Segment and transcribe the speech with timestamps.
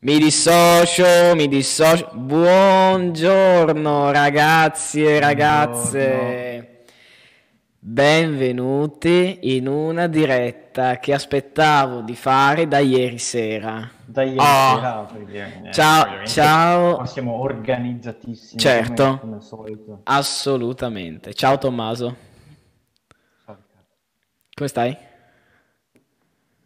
[0.00, 2.10] Mi dissocio, mi dissocio.
[2.12, 6.84] Buongiorno ragazzi e ragazze.
[7.78, 13.88] Benvenuti in una diretta che aspettavo di fare da ieri sera.
[14.04, 14.74] Da ieri Oh.
[14.76, 16.94] sera, perché, eh, Ciao, ciao.
[16.96, 19.18] qua siamo organizzatissimi Certo.
[19.20, 20.00] come, come.
[20.04, 21.32] Assolutamente.
[21.32, 22.16] Ciao Tommaso,
[23.44, 23.56] Ciao,
[24.54, 24.96] come stai?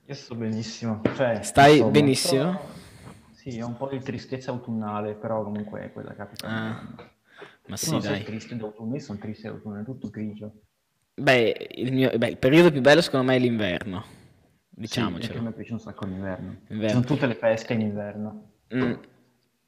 [0.07, 2.53] Io sto benissimo, cioè, Stai insomma, benissimo?
[2.53, 2.79] sto-
[3.51, 6.47] Sì, ho un po' di tristezza autunnale, però comunque è quella capita.
[6.49, 6.83] Ah,
[7.67, 8.23] ma Tu sì, non dai.
[8.25, 10.53] triste d'autunno, io sono triste d'autunno, è tutto grigio.
[11.15, 14.03] Beh, il mio, beh, il periodo più bello secondo me è l'inverno.
[14.03, 15.43] Sì, perché a Diciamocelo.
[15.43, 16.57] me piace un sacco l'inverno.
[16.67, 16.95] Ci Inverno.
[17.03, 18.51] sono tutte le feste in inverno.
[18.75, 18.93] Mm.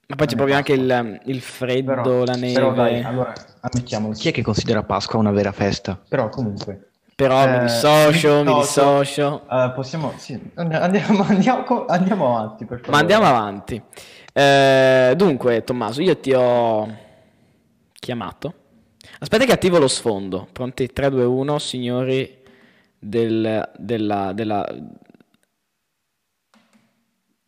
[0.08, 0.98] Ma poi c'è proprio anche Pasqua.
[0.98, 2.52] il, il freddo, Però, la neve.
[2.52, 6.02] però dai, allora, ammettiamolo, chi è che considera Pasqua una vera festa?
[6.08, 6.91] Però comunque...
[7.14, 9.46] Però mi Eh, dissocio, mi mi dissocio.
[9.48, 13.80] Eh, possiamo, sì, and- andiamo, andiamo, andiamo avanti per Ma andiamo avanti.
[14.32, 16.96] Eh, dunque, Tommaso, io ti ho
[17.92, 18.54] chiamato.
[19.18, 20.48] Aspetta che attivo lo sfondo.
[20.50, 20.88] Pronti?
[20.92, 22.42] 3, 2, 1, signori
[22.98, 24.66] del, della, della...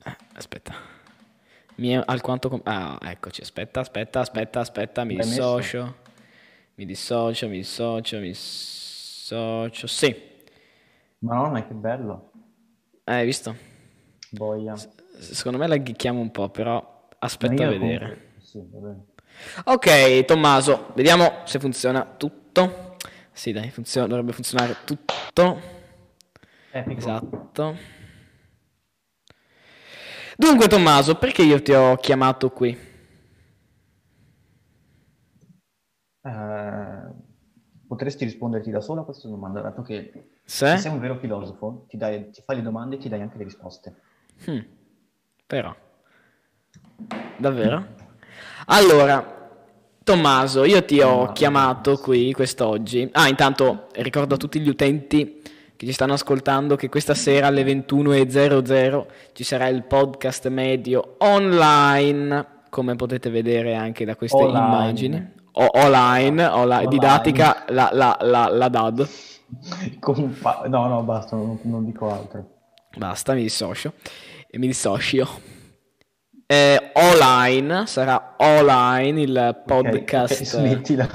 [0.04, 0.74] Eh, Aspetta.
[1.76, 2.48] Mi è alquanto...
[2.48, 3.40] com- Ah, eccoci.
[3.40, 5.04] Aspetta, aspetta, aspetta, aspetta.
[5.04, 5.96] Mi dissocio.
[6.74, 8.82] Mi dissocio, mi dissocio, mi dissocio.
[9.72, 10.32] Sì.
[11.18, 12.30] Madonna, che bello.
[13.04, 13.54] Eh, hai visto?
[14.30, 14.74] Boia.
[15.18, 18.32] Secondo me la ghicchiamo un po', però aspetta a vedere.
[18.38, 18.62] Sì.
[19.64, 22.96] Ok, Tommaso, vediamo se funziona tutto.
[23.32, 25.60] Sì, dai, funziona- dovrebbe funzionare tutto.
[26.70, 26.98] Epico.
[26.98, 27.76] Esatto.
[30.36, 32.76] Dunque, Tommaso, perché io ti ho chiamato qui?
[36.24, 36.93] Eh,
[37.94, 40.12] potresti risponderti da sola a questa domanda, dato che
[40.44, 40.66] Se?
[40.70, 43.38] se sei un vero filosofo, ti, dai- ti fai le domande e ti dai anche
[43.38, 43.94] le risposte.
[44.46, 44.58] Hmm,
[45.46, 45.72] Però.
[47.36, 47.86] Davvero?
[48.66, 49.32] Allora,
[50.02, 53.08] Tommaso, io ti ho chiamato qui quest'oggi.
[53.12, 55.40] Ah, intanto ricordo a tutti gli utenti
[55.76, 62.62] che ci stanno ascoltando che questa sera alle 21.00 ci sarà il podcast medio online,
[62.70, 64.58] come potete vedere anche da queste Online.
[64.66, 65.32] immagini.
[65.56, 69.08] O- online, online, didattica, la, la, la, la DAD.
[70.66, 72.44] No, no, basta, non, non dico altro.
[72.96, 73.92] Basta, mi dissocio.
[74.50, 75.28] E mi dissocio.
[76.46, 81.08] Eh, online, sarà online il podcast, ok, smettila.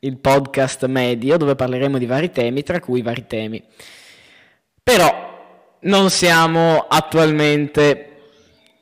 [0.00, 3.62] il podcast medio dove parleremo di vari temi, tra cui vari temi.
[4.82, 5.30] Però
[5.80, 8.08] non siamo attualmente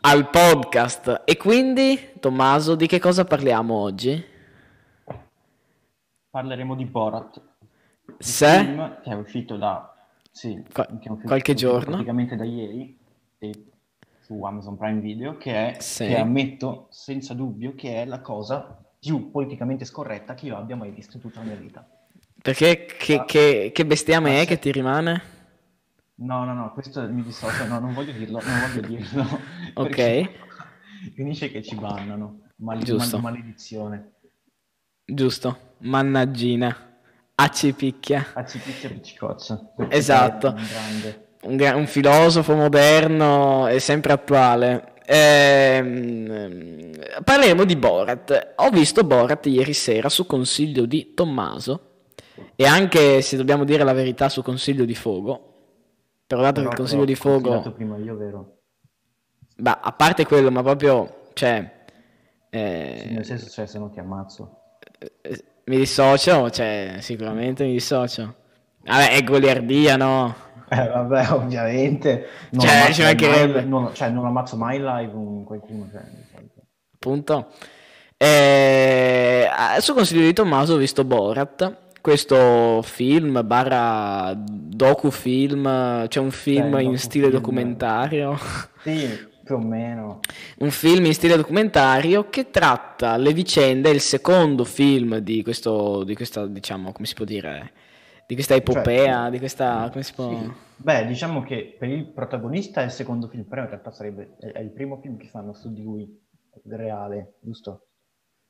[0.01, 4.30] al podcast e quindi, Tommaso, di che cosa parliamo oggi?
[6.31, 7.41] Parleremo di Borat,
[8.19, 8.61] Se?
[8.61, 9.93] film che è uscito da...
[10.31, 11.91] Sì, Qua- che è uscito- qualche giorno.
[11.91, 12.97] Praticamente da ieri,
[14.21, 16.07] su Amazon Prime Video, che è, Sì.
[16.07, 20.91] che ammetto senza dubbio che è la cosa più politicamente scorretta che io abbia mai
[20.93, 21.85] visto in tutta la mia vita.
[22.41, 23.25] Perché che, Ah.
[23.25, 24.47] che, che bestiame Ah, è sì.
[24.47, 25.23] che ti rimane?
[26.17, 29.25] No, no, no, questo mi dissocio, no, non voglio dirlo, non voglio dirlo.
[29.75, 30.31] Ok.
[31.15, 33.19] Finisce che ci bannano, Mal- Giusto.
[33.19, 34.13] mal- maledizione.
[35.05, 36.89] Giusto, mannaggina.
[37.35, 38.27] A ci picchia.
[38.35, 39.73] A cipiccia piccicoccia.
[39.89, 40.49] Esatto.
[40.49, 41.29] un grande.
[41.43, 44.93] Un, gra- un filosofo moderno e sempre attuale.
[45.07, 46.93] Ehm,
[47.25, 48.53] parleremo di Borat.
[48.57, 51.89] Ho visto Borat ieri sera su consiglio di Tommaso
[52.55, 55.47] e anche, se dobbiamo dire la verità, su consiglio di Fogo.
[56.27, 57.73] Però dato che il consiglio di Fogo...
[57.73, 58.59] prima io, vero?
[59.57, 61.23] Beh, a parte quello, ma proprio...
[61.33, 61.79] Cioè...
[62.51, 64.59] Sì, eh, nel senso, cioè, se no ti ammazzo.
[65.23, 68.35] eh, mi dissocio, cioè, sicuramente mi dissocio.
[68.85, 70.35] Vabbè, è goliardia, no?
[70.69, 72.27] Eh, vabbè, ovviamente.
[72.51, 73.53] Non Cioè, ammazzo ci mancherebbe.
[73.61, 75.89] mai- non, cioè, non ammazzo mai in live un qualcuno.
[75.91, 76.61] Cioè, solito.
[76.95, 77.49] Appunto.
[78.17, 79.49] Eh,
[79.79, 86.83] su consiglio di Tommaso ho visto Borat, questo film barra docufilm, c'è un film Beh,
[86.83, 88.39] in stile documentario,
[88.83, 89.09] Sì,
[89.51, 90.21] più o meno.
[90.59, 96.05] un film in stile documentario che tratta le vicende, è il secondo film di questo,
[96.05, 97.73] di questa, diciamo, come si può dire,
[98.29, 100.31] di questa epopea, di questa, come si può...
[100.31, 100.53] Cioè, Sì.
[100.77, 104.61] Beh, diciamo che per il protagonista è il secondo film, però in realtà sarebbe è,
[104.61, 106.09] il primo film che fanno su di lui
[106.69, 107.87] reale, giusto?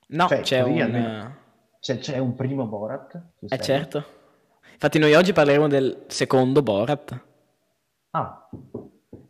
[0.08, 0.80] No, Cioè, c'è un...
[0.80, 1.36] almeno-
[1.80, 3.20] C'è, c'è un primo Borat?
[3.48, 4.04] Eh certo.
[4.72, 7.24] Infatti noi oggi parleremo del secondo Borat.
[8.10, 8.48] Ah,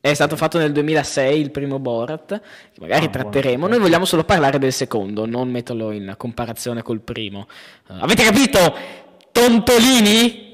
[0.02, 2.40] È stato fatto nel 2006 il primo Borat,
[2.72, 3.30] che magari buono.
[3.30, 3.66] tratteremo.
[3.66, 7.46] Noi vogliamo solo parlare del secondo, non metterlo in comparazione col primo.
[7.88, 8.58] Eh, avete capito?
[9.30, 10.48] Tontolini?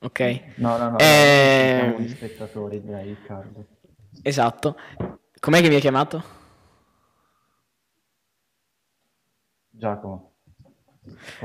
[0.00, 3.66] Ok, no, no, no, Eh, siamo gli spettatori, direi, Riccardo.
[4.22, 4.76] esatto.
[5.40, 6.22] Com'è che mi hai chiamato?
[9.70, 10.35] Giacomo.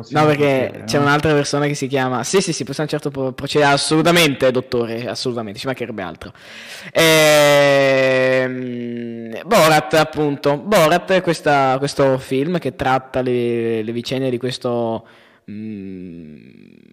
[0.10, 1.04] No, perché c'è no?
[1.04, 2.24] un'altra persona che si chiama.
[2.24, 3.72] Sì, sì, sì, possiamo certo procedere.
[3.72, 6.32] Assolutamente, dottore, assolutamente, ci mancherebbe altro.
[6.92, 8.72] Ehm...
[9.46, 10.58] Borat, appunto.
[10.58, 15.06] Borat è questa, questo film che tratta le, le vicende di questo
[15.46, 16.46] mh, mm,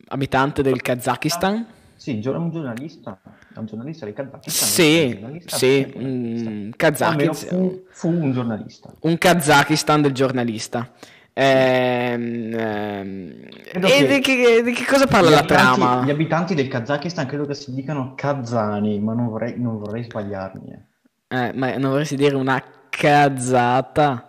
[0.09, 1.67] abitante del Kazakistan.
[1.95, 3.19] Sì, un giornalista,
[3.57, 4.69] un giornalista del Kazakistan.
[4.69, 7.59] Sì, sì, un Kazakistan.
[7.59, 8.93] Fu, fu un giornalista.
[9.01, 10.93] Un Kazakistan del giornalista.
[11.41, 16.03] Ehm, ehm, e di che, di che, cosa parla la trama?
[16.05, 20.73] Gli abitanti del Kazakistan credo che si dicano kazani, ma non vorrei, non vorrei sbagliarmi.
[20.73, 20.81] Eh.
[21.29, 24.27] Eh, ma non vorresti dire una cazzata?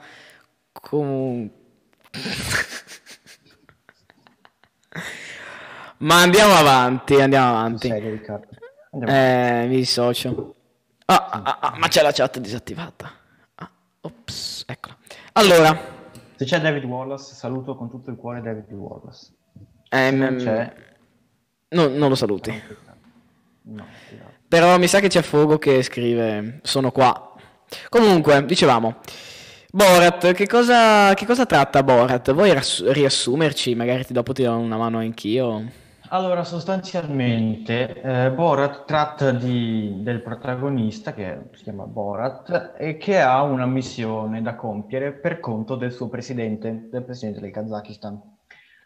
[0.72, 1.58] Comunque...
[5.98, 7.88] ma andiamo avanti, andiamo avanti.
[7.88, 8.50] Serio, Riccardo?
[8.92, 10.54] Andiamo eh, mi dissocio.
[11.06, 13.12] Ah, ah, ah, ma c'è la chat disattivata.
[13.56, 13.72] Ah,
[14.02, 14.96] ops, eccola.
[15.32, 15.98] Allora...
[16.40, 19.34] Se c'è David Wallace, saluto con tutto il cuore David Wallace.
[19.90, 20.74] Eh, non c'è...
[21.72, 22.50] No, non lo saluti.
[23.64, 24.32] No, esatto.
[24.48, 27.36] Però mi sa che c'è Fogo che scrive sono qua.
[27.90, 29.00] Comunque, dicevamo,
[29.70, 32.32] Borat, che cosa, che cosa tratta Borat?
[32.32, 33.76] Vuoi riassumerci?
[33.76, 35.70] Magari dopo ti do una mano anch'io.
[36.12, 43.44] Allora, sostanzialmente, eh, Borat tratta di, del protagonista, che si chiama Borat, e che ha
[43.44, 48.20] una missione da compiere per conto del suo presidente, del presidente del Kazakistan.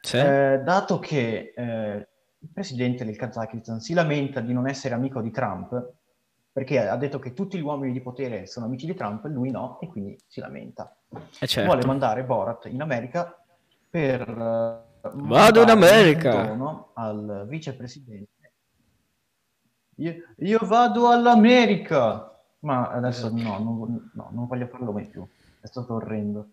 [0.02, 0.18] Sì.
[0.18, 2.08] Eh, dato che eh,
[2.40, 5.94] il presidente del Kazakistan si lamenta di non essere amico di Trump,
[6.52, 9.80] perché ha detto che tutti gli uomini di potere sono amici di Trump, lui no,
[9.80, 10.94] e quindi si lamenta.
[11.40, 11.70] Eh certo.
[11.70, 13.34] Vuole mandare Borat in America
[13.90, 16.58] per Vado in America.
[16.94, 18.54] Al vicepresidente.
[19.98, 22.30] Io, io, vado all'America.
[22.60, 25.28] Ma adesso no non, no, non voglio farlo mai più.
[25.60, 26.52] È stato orrendo.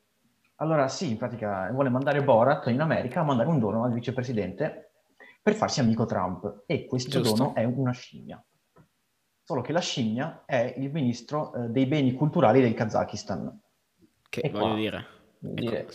[0.56, 4.90] Allora sì, in pratica vuole mandare Borat in America a mandare un dono al vicepresidente
[5.40, 6.64] per farsi amico Trump.
[6.66, 7.36] E questo Giusto.
[7.36, 8.44] dono è una scimmia.
[9.44, 13.60] Solo che la scimmia è il ministro eh, dei beni culturali del Kazakistan.
[14.28, 15.88] Che e voglio qua, dire Dire.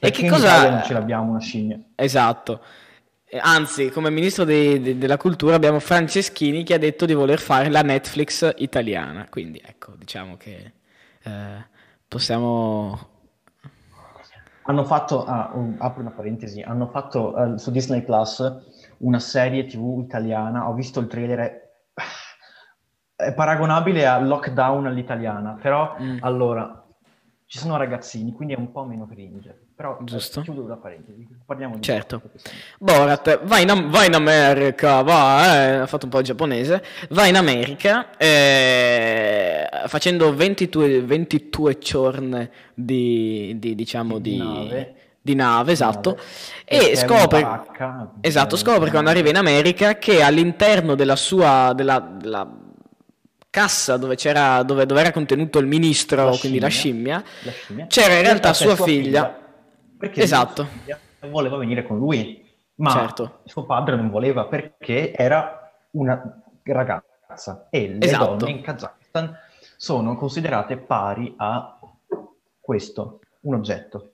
[0.00, 0.68] E che cosa...
[0.68, 1.80] non ce l'abbiamo una scimmia.
[1.94, 2.60] Esatto.
[3.40, 7.70] Anzi, come ministro de- de- della cultura abbiamo Franceschini che ha detto di voler fare
[7.70, 9.28] la Netflix italiana.
[9.30, 10.72] Quindi ecco, diciamo che
[11.22, 11.64] eh,
[12.08, 13.08] possiamo...
[14.64, 18.42] Hanno fatto, ah, um, apro una parentesi, hanno fatto uh, su Disney Plus
[18.98, 21.70] una serie tv italiana, ho visto il trailer, è,
[23.16, 26.18] è paragonabile a Lockdown all'italiana, però mm.
[26.20, 26.79] allora
[27.50, 29.52] ci sono ragazzini, quindi è un po' meno cringe.
[29.74, 30.38] Però eh, Giusto.
[30.38, 32.22] Eh, chiudo la parentesi, parliamo di Certo.
[32.78, 37.26] Borat, vai in, vai in America, va, eh, ha fatto un po' il giapponese, va
[37.26, 45.72] in America eh, facendo 22, 22 giorni di, di, diciamo, di, di nave di nave,
[45.72, 46.92] esatto, nave.
[46.92, 52.48] e scopre, baracca, esatto, scopre quando arriva in America che all'interno della sua, della, della
[53.50, 57.86] cassa dove, c'era, dove, dove era contenuto il ministro, la quindi la scimmia, la scimmia,
[57.86, 59.24] c'era in realtà sua, sua figlia.
[59.24, 59.48] figlia.
[59.98, 60.66] Perché esatto.
[61.28, 63.40] voleva venire con lui, ma certo.
[63.44, 68.36] suo padre non voleva perché era una ragazza e le esatto.
[68.36, 69.36] donne in Kazakistan
[69.76, 71.78] sono considerate pari a
[72.60, 74.12] questo, un oggetto.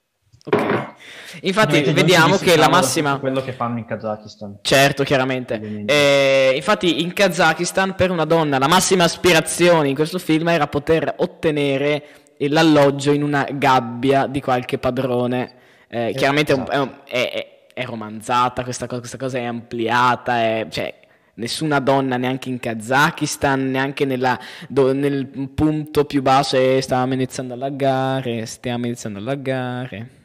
[0.48, 0.94] Ok.
[1.42, 3.18] Infatti vediamo che la massima...
[3.18, 4.58] Quello che fanno in Kazakistan.
[4.62, 5.84] Certo, chiaramente.
[5.86, 11.14] Eh, infatti in Kazakistan per una donna la massima aspirazione in questo film era poter
[11.18, 12.04] ottenere
[12.38, 15.54] l'alloggio in una gabbia di qualche padrone.
[15.88, 16.70] Eh, chiaramente esatto.
[16.70, 17.30] è, un, è,
[17.74, 20.94] è, è, romanzata questa cosa, questa cosa è ampliata, è, cioè
[21.34, 24.38] nessuna donna neanche in Kazakistan, neanche nella,
[24.68, 30.15] do, nel punto più basso e stavamo iniziando a laggare, stiamo iniziando a laggare.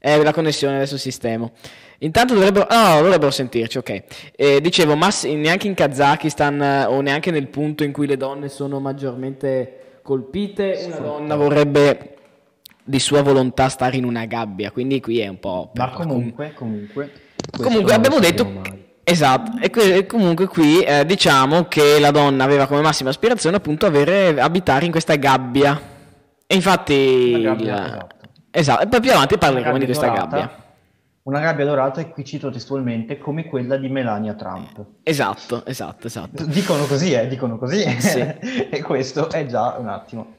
[0.00, 1.52] Eh, la connessione adesso sistemo.
[1.98, 4.02] Intanto dovrebbero, oh, dovrebbero sentirci, ok.
[4.36, 8.48] Eh, dicevo, ma neanche in Kazakistan eh, o neanche nel punto in cui le donne
[8.48, 12.14] sono maggiormente colpite, una donna vorrebbe
[12.84, 15.72] di sua volontà stare in una gabbia, quindi qui è un po'...
[15.74, 17.12] Ma comunque, comunque...
[17.60, 18.76] Comunque abbiamo detto...
[19.02, 23.86] Esatto, e, que- comunque qui eh, diciamo che la donna aveva come massima aspirazione appunto
[23.86, 25.80] avere, abitare in questa gabbia.
[26.46, 27.40] E infatti...
[27.42, 27.86] Gabbia, la...
[27.86, 28.17] esatto
[28.58, 30.66] Esatto, e poi più avanti parleremo di questa dorata, gabbia.
[31.22, 34.84] Una gabbia dorata, e qui cito testualmente, come quella di Melania Trump.
[35.04, 36.44] Esatto, esatto, esatto.
[36.44, 37.82] Dicono così, eh, dicono così.
[38.00, 38.18] Sì.
[38.70, 40.34] e questo è già un attimo.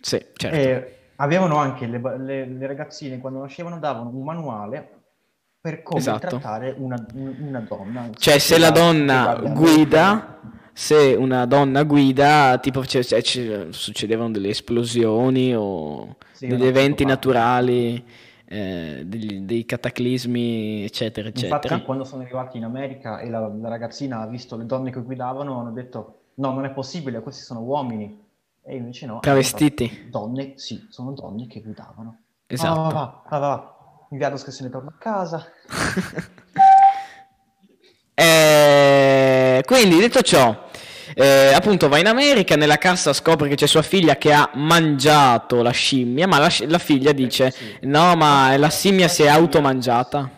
[0.00, 0.56] Sì, certo.
[0.56, 5.00] E avevano anche le, le, le, ragazzine, quando nascevano, davano un manuale
[5.60, 6.26] per come esatto.
[6.26, 8.08] trattare una, una, donna.
[8.16, 10.40] Cioè, se la donna guida,
[10.72, 17.04] se una donna guida, tipo c- c- c- succedevano delle esplosioni o Sì, degli eventi
[17.04, 18.02] naturali,
[18.46, 21.56] eh, degli- dei cataclismi, eccetera, eccetera.
[21.56, 25.00] Infatti, quando sono arrivati in America e la, la ragazzina ha visto le donne che
[25.02, 28.20] guidavano, hanno detto: No, non è possibile, questi sono uomini.
[28.64, 29.18] E invece no.
[29.20, 30.06] Travestiti.
[30.10, 32.18] Donne, sì, sono donne che guidavano.
[32.46, 32.80] Esatto.
[32.80, 33.76] Va, va, va, va, va.
[34.10, 35.44] Inviato che se ne torna a casa.
[38.14, 38.91] Eh,
[39.64, 40.68] quindi, detto ciò,
[41.14, 45.62] eh, appunto va in America, nella cassa scopre che c'è sua figlia che ha mangiato
[45.62, 47.78] la scimmia, ma la, la figlia dice sì.
[47.82, 50.30] no, ma la scimmia si è automangiata.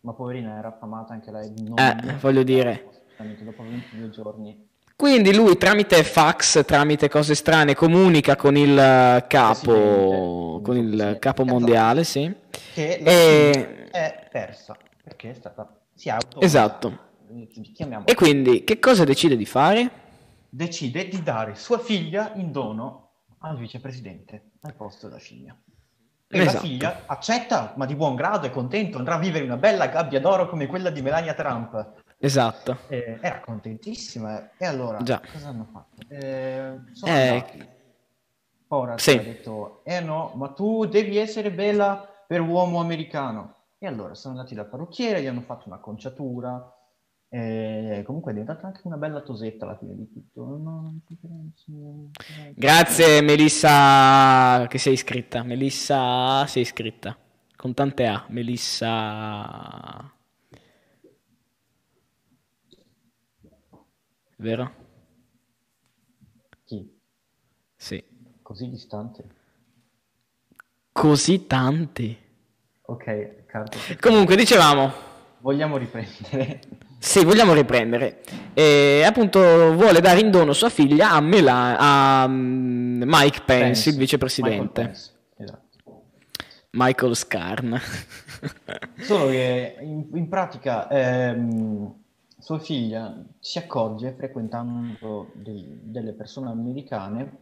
[0.00, 1.52] Ma poverina era affamata anche lei.
[1.62, 2.84] Non Eh, voglio dire.
[3.16, 4.64] Dopo 22 giorni.
[4.94, 11.44] Quindi lui tramite fax, tramite cose strane, comunica con il eh, capo, con il capo
[11.44, 12.32] mondiale, sì.
[12.72, 14.74] Che E- è persa.
[15.02, 15.70] Perché è stata...
[15.94, 16.40] Si è auto...
[16.40, 16.98] Esatto.
[17.74, 18.10] Chiamiamola.
[18.10, 20.04] E quindi che cosa decide di fare?
[20.48, 25.54] decide di dare sua figlia in dono al vicepresidente al posto della scimmia.
[26.28, 26.64] E la Esatto.
[26.64, 30.18] figlia accetta, ma di buon grado, è contento, andrà a vivere in una bella gabbia
[30.18, 32.02] d'oro come quella di Melania Trump.
[32.18, 32.78] Esatto.
[32.88, 34.56] E era contentissima.
[34.56, 35.20] E allora, Già.
[35.30, 36.02] cosa hanno fatto?
[36.08, 37.68] Eh, sono Eh, andati.
[38.68, 39.10] Ora sì.
[39.10, 43.54] ha detto, eh no, ma tu devi essere bella per uomo americano.
[43.78, 46.70] E allora sono andati dal parrucchiere, gli hanno fatto una conciatura.
[47.28, 50.44] E comunque è diventata anche una bella tosetta alla fine di tutto.
[50.56, 52.10] No, pensi?
[52.54, 55.42] Grazie Melissa che sei iscritta.
[55.42, 57.16] Melissa sei iscritta.
[57.56, 58.24] Con tante A.
[58.28, 60.10] Melissa...
[64.38, 64.74] Vero?
[66.64, 67.00] Chi?
[67.74, 68.04] Sì.
[68.42, 69.24] Così distante?
[70.92, 72.16] Così tanti.
[72.82, 73.78] Ok, Carlo.
[73.98, 74.92] Comunque, dicevamo,
[75.40, 76.60] Vogliamo riprendere.
[76.98, 78.22] Sì, vogliamo riprendere.
[78.54, 83.96] E appunto vuole dare in dono sua figlia a, Mela- a mm, Mike Pence, il
[83.96, 84.80] vicepresidente.
[84.82, 86.02] Michael Pence, Esatto.
[86.70, 87.76] Michael Scarn.
[89.00, 91.94] Solo che in, in pratica ehm,
[92.38, 97.38] sua figlia si accorge, frequentando dei- delle persone americane,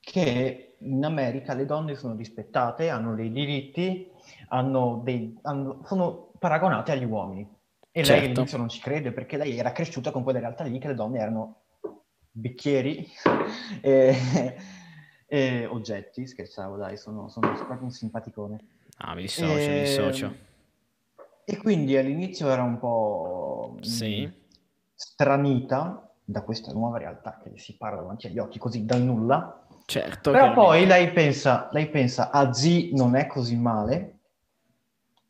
[0.00, 4.08] che in America le donne sono rispettate, hanno dei diritti,
[4.48, 7.48] hanno dei, hanno- sono paragonate agli uomini.
[7.96, 8.30] E lei Certo.
[8.32, 11.20] all'inizio non ci crede perché lei era cresciuta con quella realtà lì che le donne
[11.20, 11.60] erano
[12.32, 13.08] bicchieri
[13.80, 14.56] e,
[15.28, 18.58] e oggetti, scherzavo dai, sono, sono proprio un simpaticone.
[18.96, 20.34] Ah, mi dissocio, mi E- dissocio.
[21.44, 24.32] E quindi all'inizio era un po' mh, Sì.
[24.92, 29.66] stranita da questa nuova realtà che si parla davanti agli occhi così dal nulla.
[29.86, 30.32] Certo.
[30.32, 34.13] Però poi lei pensa, lei pensa, a Z non è così male.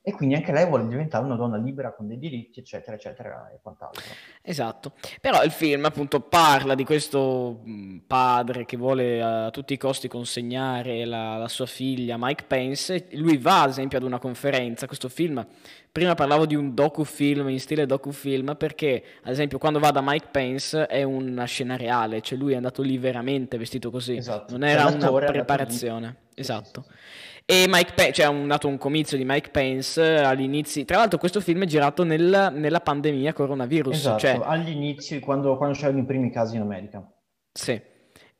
[0.06, 3.58] E quindi anche lei vuole diventare una donna libera con dei diritti, eccetera, eccetera, e
[3.62, 4.02] quant'altro.
[4.42, 7.62] Esatto, però il film appunto parla di questo
[8.06, 13.38] padre che vuole a tutti i costi consegnare la, la sua figlia Mike Pence, lui
[13.38, 15.42] va ad esempio ad una conferenza, questo film,
[15.90, 20.28] prima parlavo di un docufilm in stile docufilm perché ad esempio quando va da Mike
[20.30, 24.52] Pence è una scena reale, cioè lui è andato lì veramente vestito così, Esatto.
[24.58, 26.84] non Cioè, era una preparazione, Sì, esatto.
[26.86, 27.33] sì, sì.
[27.46, 30.84] E Mike Pence, c'è un, nato un comizio di Mike Pence all'inizio.
[30.86, 33.94] Tra l'altro, questo film è girato nel- nella pandemia coronavirus.
[33.96, 37.06] Esatto, Cioè, agli inizi, quando, quando c'erano i primi casi in America.
[37.52, 37.80] sì.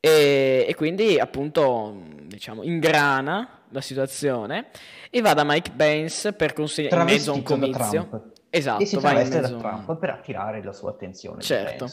[0.01, 1.97] E, e quindi, appunto,
[2.27, 4.67] diciamo, ingrana la situazione
[5.09, 8.33] e va da Mike Pence per consegnare in mezzo a un comizio.
[8.51, 11.41] Esatto, e si va in mezzo- da Trump per attirare la sua attenzione.
[11.41, 11.89] Certo.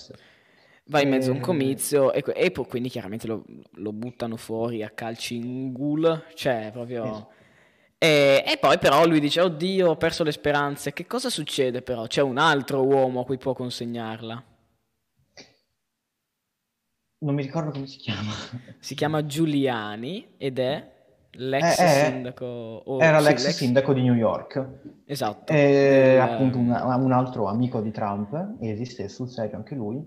[0.86, 3.44] Va in mezzo a un Eh, comizio e, e poi quindi chiaramente lo,
[3.76, 7.04] lo buttano fuori a calci in ghoul, cioè proprio...
[7.06, 7.30] Esatto.
[7.98, 12.08] E, e poi però lui dice, oddio, ho perso le speranze, che cosa succede però?
[12.08, 14.44] C'è un altro uomo a cui può consegnarla.
[17.20, 18.32] Non mi ricordo come si chiama.
[18.80, 20.92] Si chiama Giuliani ed è
[21.34, 22.46] l'ex Eh, eh, sindaco...
[22.46, 24.68] o- Era sì, l'ex l'ex- sindaco di New York.
[25.06, 25.54] Esatto.
[25.54, 30.04] E del- appunto un, un altro amico di Trump, esiste sul serio anche lui.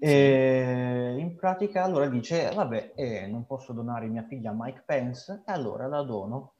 [0.00, 5.42] E in pratica allora dice, vabbè, eh, non posso donare mia figlia a Mike Pence,
[5.44, 6.54] e allora la dono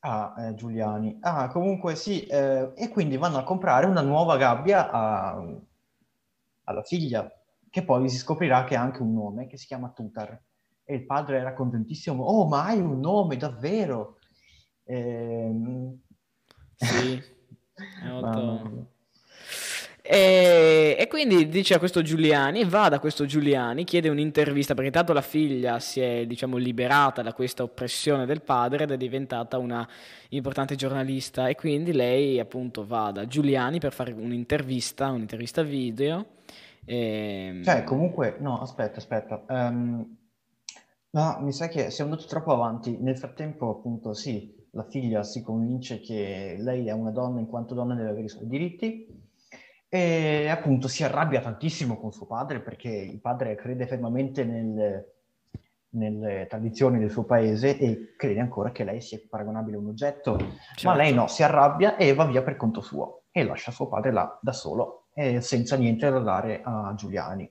[0.00, 1.18] a eh, Giuliani.
[1.20, 5.44] Ah, comunque sì, eh, e quindi vanno a comprare una nuova gabbia a-
[6.64, 7.30] alla figlia,
[7.70, 10.40] che poi si scoprirà che ha anche un nome, che si chiama Tutar.
[10.84, 14.18] E il padre era contentissimo, oh, ma hai un nome, davvero?
[14.84, 16.00] Ehm...
[16.76, 17.22] Sì,
[18.02, 18.92] è molto-.
[21.04, 25.20] E, quindi dice a questo Giuliani, va da questo Giuliani, chiede un'intervista perché tanto la
[25.20, 29.86] figlia si è, diciamo, liberata da questa oppressione del padre ed è diventata una
[30.30, 36.24] importante giornalista e quindi lei appunto va da Giuliani per fare un'intervista, un'intervista video
[36.86, 37.60] E...
[37.62, 39.44] Cioè, comunque, no, aspetta, aspetta.
[39.46, 40.16] Um,
[41.10, 42.96] no, mi sa che siamo andati troppo avanti.
[42.98, 47.74] Nel frattempo, appunto, sì, la figlia si convince che lei è una donna in quanto
[47.74, 49.23] donna deve avere i suoi diritti
[49.94, 55.06] e appunto si arrabbia tantissimo con suo padre perché il padre crede fermamente nel,
[55.90, 60.36] nelle tradizioni del suo paese e crede ancora che lei sia paragonabile a un oggetto,
[60.36, 60.88] certo.
[60.88, 64.10] ma lei no, si arrabbia e va via per conto suo e lascia suo padre
[64.10, 67.48] là da solo e senza niente da dare a Giuliani.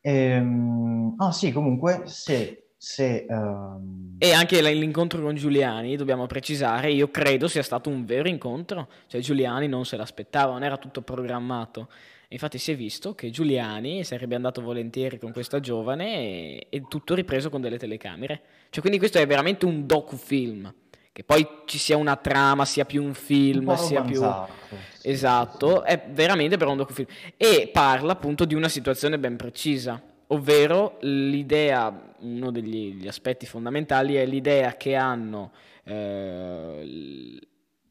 [0.00, 4.16] Ehm, ah sì, comunque se se, um...
[4.18, 9.20] E anche l'incontro con Giuliani, dobbiamo precisare, io credo sia stato un vero incontro, cioè
[9.20, 11.88] Giuliani non se l'aspettava, non era tutto programmato.
[12.30, 17.14] Infatti si è visto che Giuliani sarebbe andato volentieri con questa giovane e, e tutto
[17.14, 18.40] ripreso con delle telecamere.
[18.70, 20.74] Cioè, quindi questo è veramente un docufilm.
[21.12, 24.16] Che poi ci sia una trama, sia più un film, un sia più...
[24.16, 25.94] Sì, esatto, sì, sì.
[25.94, 27.06] è veramente però un docufilm.
[27.36, 34.26] E parla appunto di una situazione ben precisa ovvero l'idea, uno degli aspetti fondamentali è
[34.26, 35.52] l'idea che hanno,
[35.84, 37.38] eh,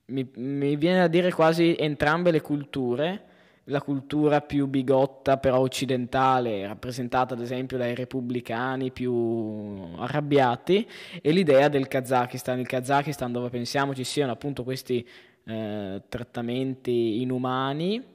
[0.05, 3.25] mi, mi, viene da dire quasi entrambe le culture,
[3.65, 10.88] la cultura più bigotta però occidentale, rappresentata ad esempio dai repubblicani più arrabbiati,
[11.21, 15.07] e l'idea del Kazakistan, il Kazakistan dove pensiamo ci siano appunto questi
[15.45, 18.10] eh, trattamenti inumani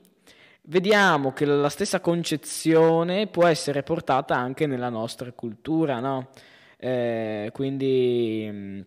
[0.67, 6.29] vediamo che la stessa concezione può essere portata anche nella nostra cultura, no?
[6.79, 8.81] Eh, quindi, mm,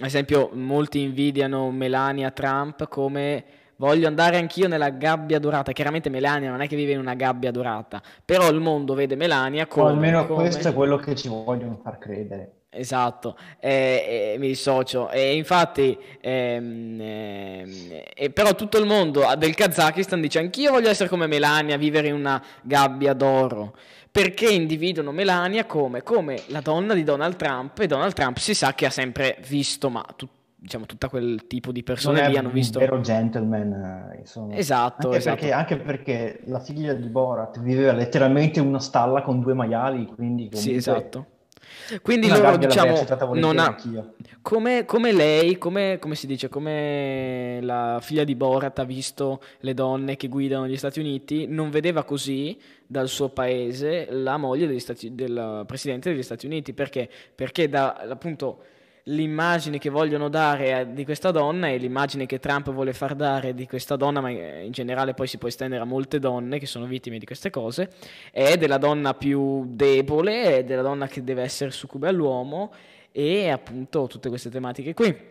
[0.00, 3.44] ad esempio, molti invidiano Melania Trump come
[3.76, 5.72] voglio andare anch'io nella gabbia dorata.
[5.72, 9.66] Chiaramente Melania non è che vive in una gabbia dorata, però il mondo vede Melania
[9.66, 9.86] come...
[9.86, 10.42] O almeno come...
[10.42, 12.59] questo è quello che ci vogliono far credere.
[12.72, 15.10] Esatto, eh, eh, mi dissocio.
[15.10, 21.26] E infatti, ehm, eh, però tutto il mondo del Kazakistan dice anch'io voglio essere come
[21.26, 23.74] Melania, vivere in una gabbia d'oro.
[24.12, 28.72] Perché individuano Melania come, come la donna di Donald Trump e Donald Trump si sa
[28.72, 32.78] che ha sempre visto, ma tu, diciamo tutta quel tipo di persone lì hanno visto...
[32.78, 34.54] un vero gentleman, insomma.
[34.54, 35.36] Esatto, anche esatto.
[35.36, 40.06] Perché, anche perché la figlia di Borat viveva letteralmente in una stalla con due maiali,
[40.06, 40.58] quindi comunque...
[40.58, 41.26] Sì, esatto
[42.02, 43.76] quindi Una loro diciamo non ha
[44.42, 49.74] come, come, lei, come, come, si dice, come la figlia di Borat ha visto le
[49.74, 55.14] donne che guidano gli Stati Uniti, non vedeva così dal suo paese la moglie Stati,
[55.14, 57.08] del presidente degli Stati Uniti perché?
[57.34, 58.62] Perché da appunto
[59.10, 63.66] l'immagine che vogliono dare di questa donna e l'immagine che Trump vuole far dare di
[63.66, 67.18] questa donna, ma in generale poi si può estendere a molte donne che sono vittime
[67.18, 67.90] di queste cose,
[68.30, 72.72] è della donna più debole, è della donna che deve essere succube all'uomo
[73.12, 75.28] e appunto tutte queste tematiche qui.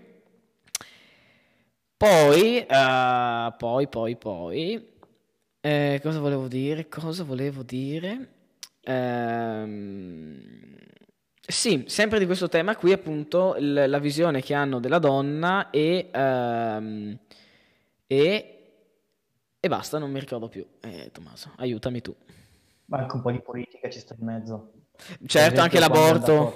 [1.98, 4.88] Poi, uh, poi, poi, poi,
[5.60, 6.88] eh, cosa volevo dire?
[6.88, 8.30] Cosa volevo dire?
[8.84, 10.70] Ehm
[11.50, 16.10] sì, sempre di questo tema qui appunto l- la visione che hanno della donna e,
[16.12, 17.18] ehm,
[18.06, 18.72] e,
[19.60, 20.64] e basta, non mi ricordo più.
[20.80, 22.16] Eh, Tommaso, aiutami tu.
[22.86, 24.74] Ma anche un po' di politica ci sta in mezzo.
[25.26, 26.54] Certo, anche l'aborto.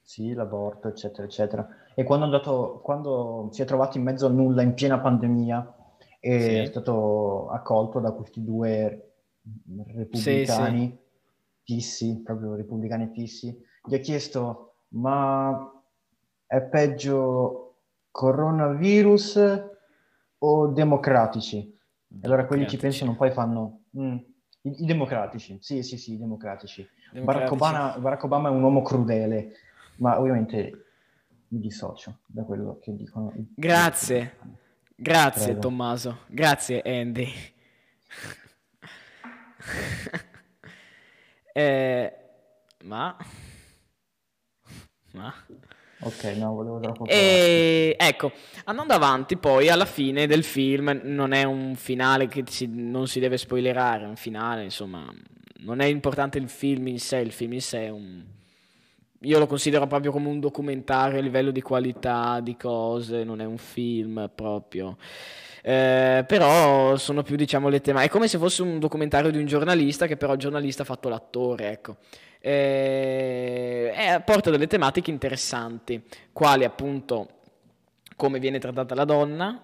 [0.00, 1.68] Sì, l'aborto, eccetera, eccetera.
[1.94, 5.74] E quando, andato, quando si è trovato in mezzo a nulla in piena pandemia
[6.18, 6.28] sì.
[6.28, 9.16] è stato accolto da questi due
[9.86, 10.80] repubblicani.
[10.80, 11.01] Sì, sì
[11.62, 15.72] fissi, proprio repubblicani fissi, gli ha chiesto ma
[16.46, 17.76] è peggio
[18.10, 19.64] coronavirus
[20.38, 21.58] o democratici?
[21.58, 24.16] E allora quelli ci pensano poi fanno mm,
[24.62, 26.86] i, i, democratici, sì sì sì, i democratici.
[27.10, 27.24] democratici.
[27.24, 29.52] Barack, Obama, Barack Obama è un uomo crudele,
[29.96, 30.84] ma ovviamente
[31.48, 33.32] mi dissocio da quello che dicono.
[33.54, 34.36] Grazie,
[34.94, 35.60] grazie Prego.
[35.60, 37.28] Tommaso, grazie Andy.
[41.52, 42.12] Eh,
[42.84, 43.16] ma...
[45.12, 45.34] Ma...
[46.04, 47.06] Ok, no, volevo troppo...
[47.06, 47.94] E...
[47.98, 48.32] Ecco,
[48.64, 53.20] andando avanti poi, alla fine del film, non è un finale che si, non si
[53.20, 55.12] deve spoilerare, è un finale, insomma,
[55.58, 58.24] non è importante il film in sé, il film in sé è un...
[59.22, 63.44] Io lo considero proprio come un documentario a livello di qualità, di cose, non è
[63.44, 64.96] un film proprio.
[65.62, 69.46] Eh, però sono più diciamo le tematiche, è come se fosse un documentario di un
[69.46, 71.96] giornalista che però il giornalista ha fatto l'attore, ecco.
[72.40, 77.28] Eh, eh, porta delle tematiche interessanti, quali appunto
[78.16, 79.62] come viene trattata la donna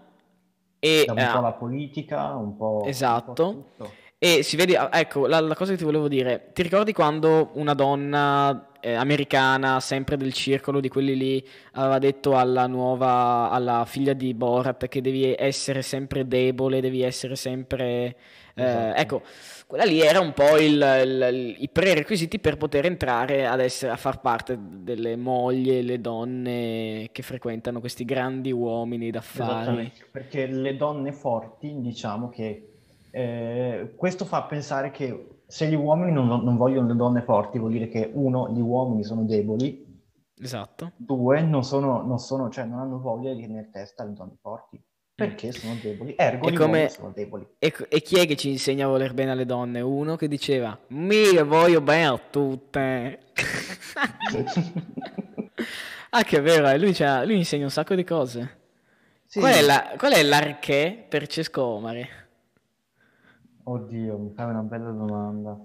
[0.79, 2.85] e un po' la politica, un po'...
[2.85, 3.49] Esatto.
[3.49, 3.91] Un po
[4.21, 7.73] e si vede, ecco, la, la, cosa che ti volevo dire, ti ricordi quando una
[7.73, 14.13] donna eh, americana, sempre del circolo di quelli lì, aveva detto alla nuova, alla figlia
[14.13, 18.17] di Borat che devi essere sempre debole, devi essere sempre...
[18.55, 19.01] Eh, Esatto.
[19.01, 19.23] ecco,
[19.69, 23.97] quella lì era un po' il- il- i prerequisiti per poter entrare ad essere, a
[23.97, 29.93] far parte delle mogli e le donne che frequentano questi grandi uomini d'affari.
[30.11, 32.65] Perché le donne forti, diciamo che
[33.13, 37.73] eh, questo fa pensare che se gli uomini non, non vogliono le donne forti, vuol
[37.73, 39.87] dire che uno, gli uomini sono deboli,
[40.41, 40.93] Esatto.
[40.97, 44.81] due, non sono, non sono, cioè non hanno voglia di tenere testa alle donne forti,
[45.15, 47.47] perché sono deboli, ergo E gli come- sono deboli.
[47.59, 49.81] E, e chi è che ci insegna a voler bene alle donne?
[49.81, 53.19] Uno che diceva, mi le voglio bene a tutte.
[56.11, 58.57] ah, che è vero, eh, lui, c'ha- lui insegna un sacco di cose.
[59.25, 59.41] Sì.
[59.41, 62.07] Qual è, la- qual è l'arché per Cesco Omari?
[63.71, 65.59] Oddio, mi fai una bella domanda.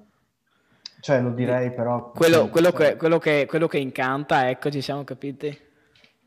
[0.99, 2.11] Cioè, lo direi però...
[2.11, 5.57] Quello, sì, quello cioè, che, quello, che, quello che incanta, ecco, ci siamo capiti?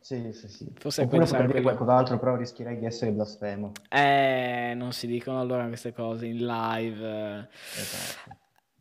[0.00, 0.72] Sì, sì, sì.
[0.78, 3.72] Forse Oppure potrei dire qualcos'altro, però rischierei di essere blasfemo.
[3.90, 7.06] Eh, non si dicono allora queste cose in live.
[7.06, 7.48] eh.
[7.74, 8.36] Esatto.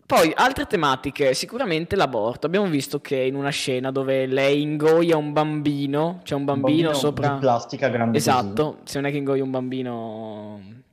[0.05, 2.45] Poi, altre tematiche, sicuramente l'aborto.
[2.45, 6.89] Abbiamo visto che in una scena dove lei ingoia un bambino, c'è un Un bambino,
[6.89, 7.33] bambino sopra...
[7.33, 8.29] di plastica grande così.
[8.29, 10.83] Esatto, se non è che ingoia un bambino...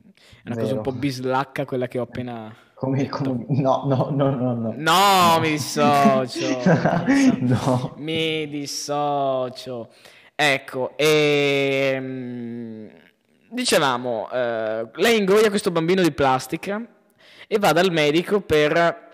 [0.43, 0.75] È una cosa Vero.
[0.77, 2.53] un po' bislacca quella che ho appena...
[2.75, 4.73] Come, come- No, no, no, no, no.
[4.75, 6.59] No, mi dissocio.
[7.39, 7.93] No.
[7.97, 9.89] Mi dissocio.
[10.35, 12.89] Ecco, ehm,
[13.51, 16.85] dicevamo, eh, lei ingoia questo bambino di plastica
[17.47, 19.11] e va dal medico per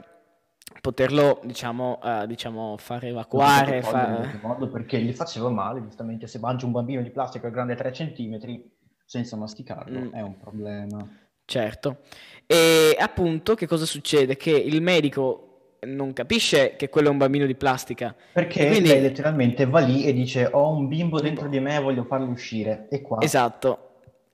[0.82, 3.84] poterlo, diciamo, eh, diciamo fare evacuare.
[3.84, 7.94] Fa- modo, perché gli faceva male, giustamente, se mangi un bambino di plastica grande 3
[7.94, 8.78] centimetri
[9.10, 10.13] senza masticarlo Mm.
[10.13, 11.04] è un problema.
[11.43, 11.98] Certo.
[12.45, 14.38] E appunto, che cosa succede?
[14.38, 18.15] Che il medico non capisce che quello è un bambino di plastica.
[18.34, 22.04] Perché quindi- lei letteralmente va lì e dice ho un bimbo dentro di me voglio
[22.04, 22.86] farlo uscire.
[22.91, 23.86] E qua Esatto.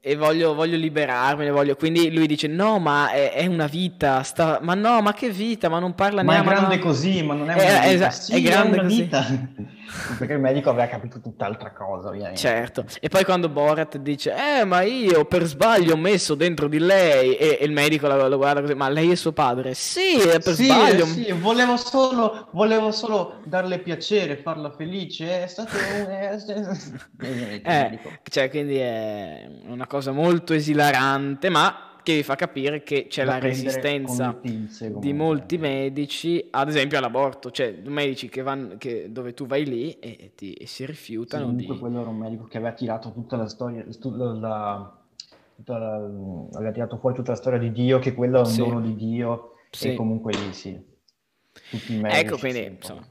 [0.02, 1.76] E voglio, voglio liberarmene, voglio...
[1.76, 4.22] Quindi lui dice: No, ma è, è una vita.
[4.22, 5.68] sta- Ma no, ma che vita?
[5.68, 6.54] Ma non parla Ma è neanche.
[6.54, 7.86] grande no." così, ma non è Eh, una vita.
[7.92, 9.02] esa- Sì, è grande una così.
[9.02, 9.26] vita.
[10.18, 12.40] Perché il medico aveva capito tutt'altra cosa, ovviamente.
[12.40, 12.86] Certo.
[13.00, 17.36] E poi quando Borat dice: Eh, ma io per sbaglio ho messo dentro di lei.
[17.36, 19.74] E, e il medico lo, lo guarda così: Ma lei è suo padre?
[19.74, 21.06] Sì, è per Sì, sbaglio.
[21.06, 26.96] sì, volevo solo, volevo solo darle piacere, farla felice, è stato un...
[27.64, 33.24] Eh, cioè, quindi è una cosa molto esilarante, ma che vi fa capire che c'è
[33.24, 39.34] la resistenza pinze, di molti medici, ad esempio all'aborto, cioè medici che vanno, che- dove
[39.34, 41.80] tu vai lì e, ti, e si Sì, rifiutano comunque di...
[41.82, 45.00] quello era un medico che aveva tirato tutta la storia, la- la-
[45.56, 45.96] tutta la-
[46.54, 48.62] aveva tirato fuori tutta la storia di Dio, che quello è un Sì.
[48.62, 49.88] dono di Dio, Sì.
[49.88, 50.80] e comunque lì sì,
[51.70, 52.22] tutti i medici.
[52.24, 53.08] Ecco, quindi, sì, insomma,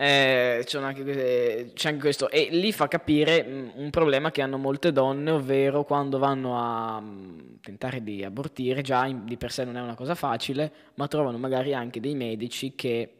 [0.00, 2.30] eh, c'è anche, que- c'è anche questo.
[2.30, 6.98] E lì fa capire mh, un problema che hanno molte donne, ovvero quando vanno a
[7.00, 11.36] mh, tentare di abortire, già di per sé non è una cosa facile, ma trovano
[11.36, 13.14] magari anche dei medici che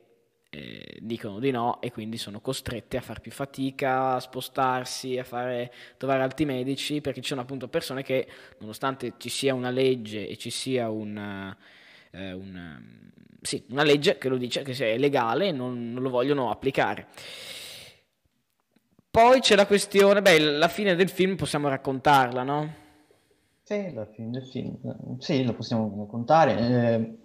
[0.49, 5.25] eh, dicono di no e quindi sono costrette a far più fatica, a spostarsi, a
[5.25, 8.27] fare, trovare altri medici, perché ci sono appunto persone che,
[8.61, 11.55] nonostante ci sia una legge e ci sia un,
[12.13, 16.11] eh, un, sì, una legge che lo dice che se è legale non, non lo
[16.11, 17.07] vogliono applicare.
[19.11, 22.75] Poi c'è la questione, beh, la fine del film possiamo raccontarla, no?
[23.63, 26.59] Sì, la fine del film, sì, lo possiamo contare.
[26.59, 27.19] Eh,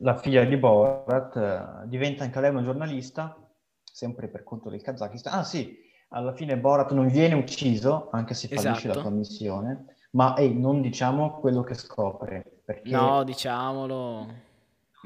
[0.00, 3.34] la figlia di Borat eh, diventa anche lei una giornalista,
[3.82, 5.38] sempre per conto del Kazakistan.
[5.38, 5.78] Ah sì,
[6.08, 8.94] alla fine Borat non viene ucciso, anche se fallisce Esatto.
[8.94, 12.90] la sua missione, ma ehi, non diciamo quello che scopre, perché...
[12.90, 14.44] No, diciamolo.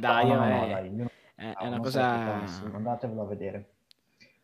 [0.01, 2.43] Dai, No, no, è, no, dai, non- è- è no, una cosa...
[2.73, 3.69] Andatevelo a vedere.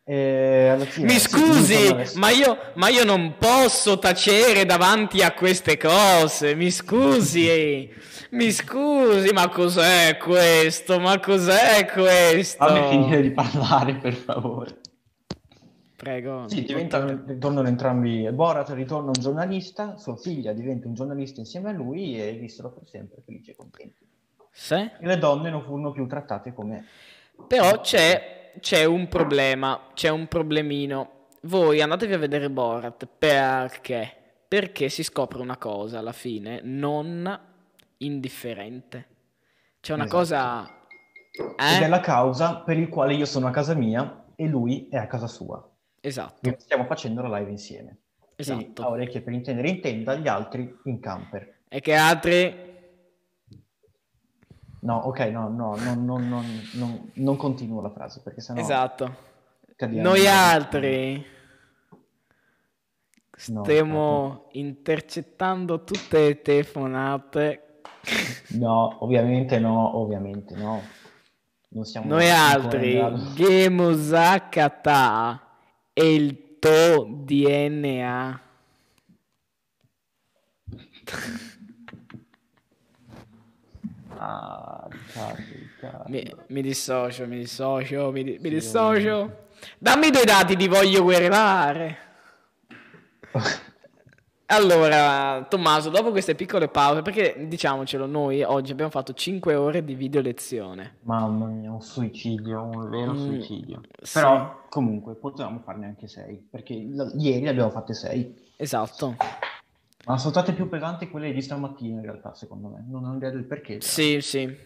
[0.09, 5.75] E alla fine, Mi scusi, ma io, ma io non posso tacere davanti a queste
[5.75, 6.55] cose.
[6.55, 7.89] Mi scusi,
[8.31, 10.97] mi scusi, ma cos'è questo?
[11.01, 12.65] Ma cos'è questo?
[12.65, 14.77] Fammi finire di parlare, per favore.
[15.97, 16.47] Prego.
[16.47, 18.31] Sì, diventano, ritornano entrambi.
[18.31, 22.87] Borat ritorna un giornalista, sua figlia diventa un giornalista insieme a lui e vissero per
[22.87, 24.06] sempre felici e contenti.
[24.59, 24.89] Sì?
[25.01, 26.83] Le donne non furono più trattate come...
[27.47, 31.27] Però c'è, c'è un problema, c'è un problemino.
[31.43, 34.11] Voi andatevi a vedere Borat perché?
[34.47, 37.39] Perché si scopre una cosa alla fine non
[37.97, 39.07] indifferente.
[39.79, 40.17] C'è una Esatto.
[40.19, 40.71] cosa...
[41.37, 41.87] Ed è Eh?
[41.87, 45.27] la causa per il quale io sono a casa mia e lui è a casa
[45.27, 45.63] sua.
[46.01, 47.97] Esatto, Stiamo facendo la live insieme.
[48.35, 48.81] Esatto.
[48.81, 51.59] ha orecchie per intendere intenda, gli altri in camper.
[51.69, 52.65] E che altri...
[54.87, 56.45] No, ok, no, no, non, non, non,
[56.75, 59.15] non, non continuo la frase perché sennò Esatto.
[59.75, 60.07] cadiamo.
[60.07, 61.25] Noi altri
[63.49, 67.81] No, stiamo intercettando tutte le telefonate.
[68.51, 70.81] No, ovviamente no, ovviamente no.
[71.71, 72.97] Non siamo Noi altri,
[73.35, 74.77] Gemusakata
[75.91, 78.41] e il tuo DNA.
[86.07, 89.45] Mi, mi dissocio, mi dissocio, mi, di- mi dissocio.
[89.79, 91.97] Dammi due dati, ti voglio querelare.
[94.49, 99.93] Allora, Tommaso, dopo queste piccole pause, perché diciamocelo, noi oggi abbiamo fatto 5 ore di
[99.93, 100.97] video lezione.
[101.01, 103.81] Mamma mia, un suicidio, un vero Mm, suicidio.
[104.01, 104.13] sì.
[104.19, 108.33] Però comunque potevamo farne anche sei, perché l- ieri ne abbiamo fatte sei.
[108.55, 109.15] Esatto.
[110.07, 112.85] Ma sono state più pesanti quelle di stamattina in realtà, secondo me.
[112.87, 113.73] Non ho idea del perché.
[113.73, 113.85] però.
[113.85, 114.57] Sì, sì.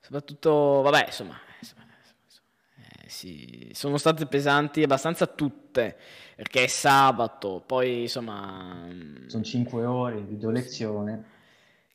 [0.00, 5.96] Soprattutto, vabbè, insomma, insomma, insomma, insomma, eh, sì, sono state pesanti abbastanza tutte,
[6.36, 11.24] perché è sabato, poi insomma, mm, Sono cinque ore di video lezione.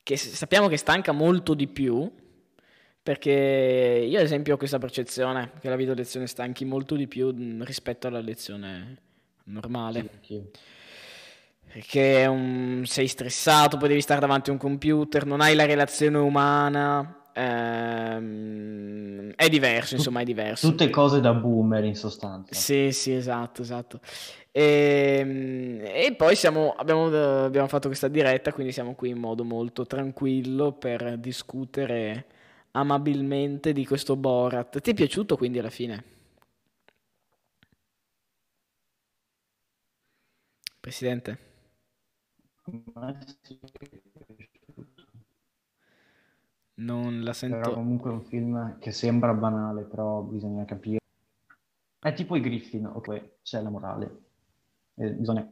[0.04, 2.12] che sappiamo che stanca molto di più,
[3.02, 7.34] perché io ad esempio ho questa percezione che la video lezione stanchi molto di più
[7.34, 8.98] mm, rispetto alla lezione
[9.46, 10.10] normale.
[10.22, 10.44] Sì,
[11.74, 16.20] Perché um, sei stressato, poi devi stare davanti a un computer, non hai la relazione
[16.20, 17.24] umana.
[17.34, 20.70] ehm, è diverso, insomma, è diverso.
[20.70, 22.54] Tutte cose da boomer in sostanza.
[22.54, 24.00] Sì, sì, esatto, esatto.
[24.52, 29.88] Ehm, E, poi siamo, abbiamo, abbiamo fatto questa diretta, quindi siamo qui in modo molto
[29.88, 32.26] tranquillo per discutere
[32.74, 34.80] amabilmente di questo Borat.
[34.80, 36.04] Ti è piaciuto quindi alla fine?
[40.80, 41.53] Presidente?
[46.76, 47.74] Non la Però sento.
[47.74, 51.00] comunque è un film che sembra banale, però bisogna capire.
[52.00, 54.22] È tipo i Griffin, ok, c'è la morale.
[54.96, 55.52] E bisogna...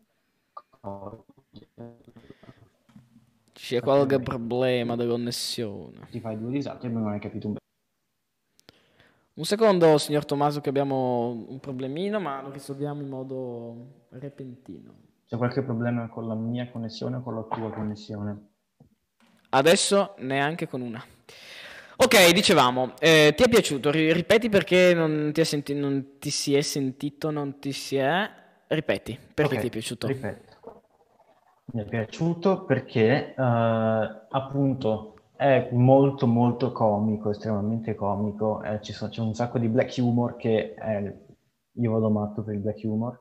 [3.51, 6.07] C'è qualche problema di connessione.
[6.09, 7.55] Ti fai due risate e non hai capito un
[9.33, 15.09] Un secondo, signor Tommaso, che abbiamo un problemino, ma lo risolviamo in modo repentino.
[15.31, 18.49] C'è qualche problema con la mia connessione o con la tua connessione?
[19.49, 21.03] Adesso neanche con una.
[21.97, 23.91] Ok, dicevamo, eh, ti è piaciuto?
[23.91, 27.97] Ri- ripeti perché non ti, è senti- non ti si è sentito, non ti si
[27.97, 28.29] è...
[28.67, 30.07] Ripeti, perché Ok, ti è piaciuto?
[30.07, 30.59] Ripeto.
[31.73, 33.35] Mi è piaciuto perché eh,
[34.29, 38.61] appunto è molto molto comico, estremamente comico.
[38.63, 41.15] eh, ci sono- c'è un sacco di black humor che è-
[41.73, 43.20] io vado matto per il black humor,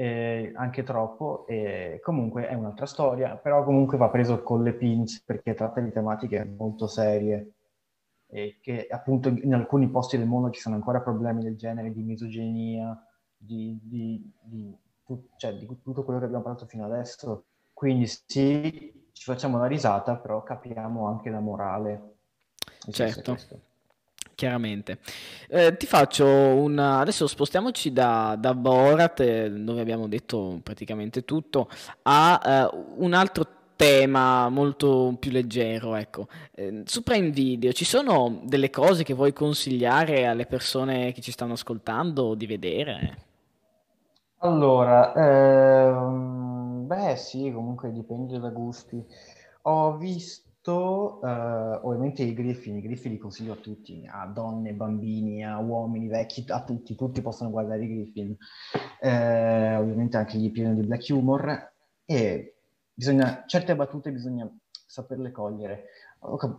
[0.00, 1.46] eh, anche troppo.
[1.46, 5.90] E comunque è un'altra storia, però comunque va preso con le pinze perché tratta di
[5.92, 7.52] tematiche molto serie
[8.32, 12.02] e che appunto in alcuni posti del mondo ci sono ancora problemi del genere di
[12.02, 12.96] misoginia,
[13.36, 17.44] di, di- di tut- cioè, di tutto quello che abbiamo parlato fino adesso.
[17.72, 22.14] Quindi sì, ci facciamo una risata, però capiamo anche la morale.
[22.90, 23.36] Certo.
[24.40, 25.00] Chiaramente.
[25.50, 27.00] Eh, ti faccio una...
[27.00, 31.68] Adesso spostiamoci da, da Borat, eh, dove abbiamo detto praticamente tutto,
[32.04, 36.28] a eh, un altro tema molto più leggero, ecco.
[36.54, 41.32] Eh, su Prime Video ci sono delle cose che vuoi consigliare alle persone che ci
[41.32, 43.16] stanno ascoltando di vedere?
[44.38, 49.04] Allora, ehm, beh sì, comunque dipende da gusti.
[49.64, 55.44] Ho visto, eh, ovviamente i Griffin, i Griffin li consiglio a tutti, a donne, bambini,
[55.44, 58.36] a uomini, vecchi, a tutti, tutti possono guardare i Griffin.
[59.00, 61.72] Eh, ovviamente anche gli pieni di black humor
[62.04, 62.56] e
[62.92, 64.50] bisogna, certe battute bisogna
[64.86, 65.86] saperle cogliere.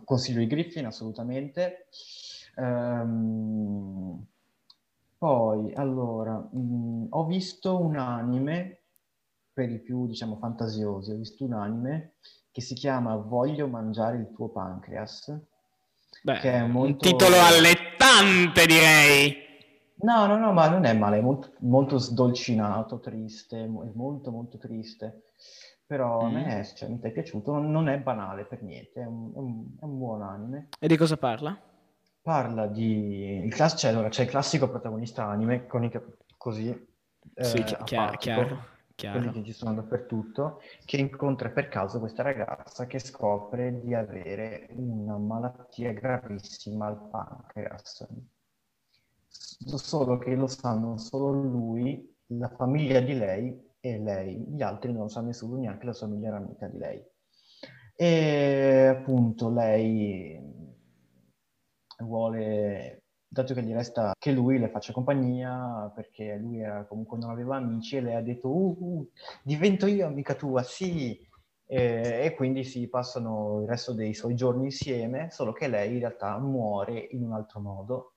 [0.04, 1.86] Consiglio i Griffin assolutamente.
[2.56, 4.26] Ehm,
[5.18, 8.78] poi, allora, mh, ho visto un anime
[9.52, 11.12] per i più, diciamo, fantasiosi.
[11.12, 12.14] Ho visto un anime
[12.52, 15.34] che si chiama Voglio mangiare il tuo pancreas,
[16.22, 17.08] Beh, che è un molto...
[17.08, 19.36] titolo allettante, direi.
[20.02, 24.58] No, no, no, ma non è male, è molto, molto sdolcinato, triste, è molto, molto
[24.58, 25.30] triste.
[25.86, 26.34] Però a Mm.
[26.34, 29.84] me, cioè, mi è piaciuto, non, è banale per niente, è un, è un- è
[29.84, 30.68] un buon anime.
[30.78, 31.56] E di cosa parla?
[32.22, 33.44] Parla di...
[33.44, 35.90] Il class- c'è, allora, c'è il classico protagonista anime, con i
[36.36, 36.68] così,
[37.40, 38.71] Sì, eh, chi- chiaro,
[39.32, 45.18] che ci sono dappertutto, che incontra per caso questa ragazza che scopre di avere una
[45.18, 48.06] malattia gravissima al pancreas.
[49.28, 55.02] Solo che lo sanno solo lui, la famiglia di lei e lei, gli altri non
[55.02, 57.04] lo sa nessuno, neanche la sua migliore amica di lei.
[57.94, 60.40] E appunto lei
[61.98, 63.01] vuole,
[63.32, 67.56] dato che gli resta che lui le faccia compagnia, perché lui era, comunque non aveva
[67.56, 69.10] amici e lei ha detto, uh, uh
[69.42, 71.18] divento io amica tua, sì,
[71.64, 76.00] e, e, quindi si passano il resto dei suoi giorni insieme, solo che lei in
[76.00, 78.12] realtà muore in un altro modo,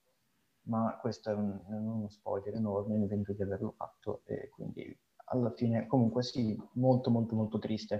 [0.63, 4.97] ma questo è, un, è uno spoiler enorme, mi vento di averlo fatto e quindi
[5.27, 7.99] alla fine comunque sì, molto molto molto triste.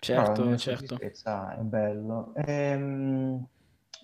[0.00, 0.98] Certo, certo.
[0.98, 2.34] È bello.
[2.34, 3.48] Ehm,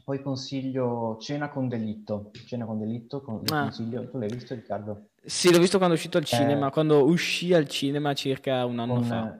[0.04, 2.30] poi consiglio Cena con delitto.
[2.46, 3.62] Cena con delitto, con, ah.
[3.62, 4.08] consiglio.
[4.08, 5.08] Tu l'hai visto Riccardo?
[5.24, 8.78] Sì, l'ho visto quando è uscito al cinema, eh, quando uscì al cinema circa un
[8.78, 9.38] anno con, fa.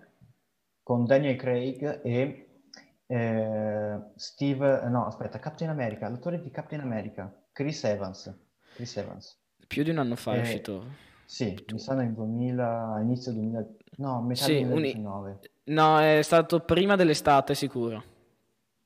[0.82, 2.48] Con Daniel Craig e
[3.06, 8.32] eh, Steve, no aspetta, Captain America, l'attore di Captain America, Chris Evans.
[8.74, 9.38] Chris Evans.
[9.66, 10.84] Più di un anno fa è eh, uscito.
[11.24, 15.30] Sì, mi sa nel 2000, inizio 2000, no, metà sì, 2019.
[15.30, 15.38] Uni...
[15.74, 18.02] No, è stato prima dell'estate sicuro.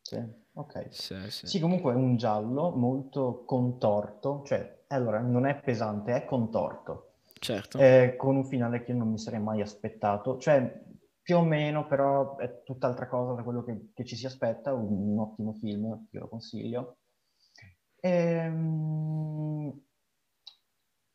[0.03, 0.23] Sì,
[0.55, 0.87] ok.
[0.91, 1.47] Sì, sì.
[1.47, 7.11] sì, comunque è un giallo molto contorto, cioè, allora, non è pesante, è contorto.
[7.39, 7.79] Certo.
[7.79, 10.83] Eh, con un finale che io non mi sarei mai aspettato, cioè
[11.21, 15.13] più o meno, però è tutt'altra cosa da quello che, che ci si aspetta, un,
[15.13, 16.97] un, ottimo film, io lo consiglio.
[18.01, 19.54] Ehm,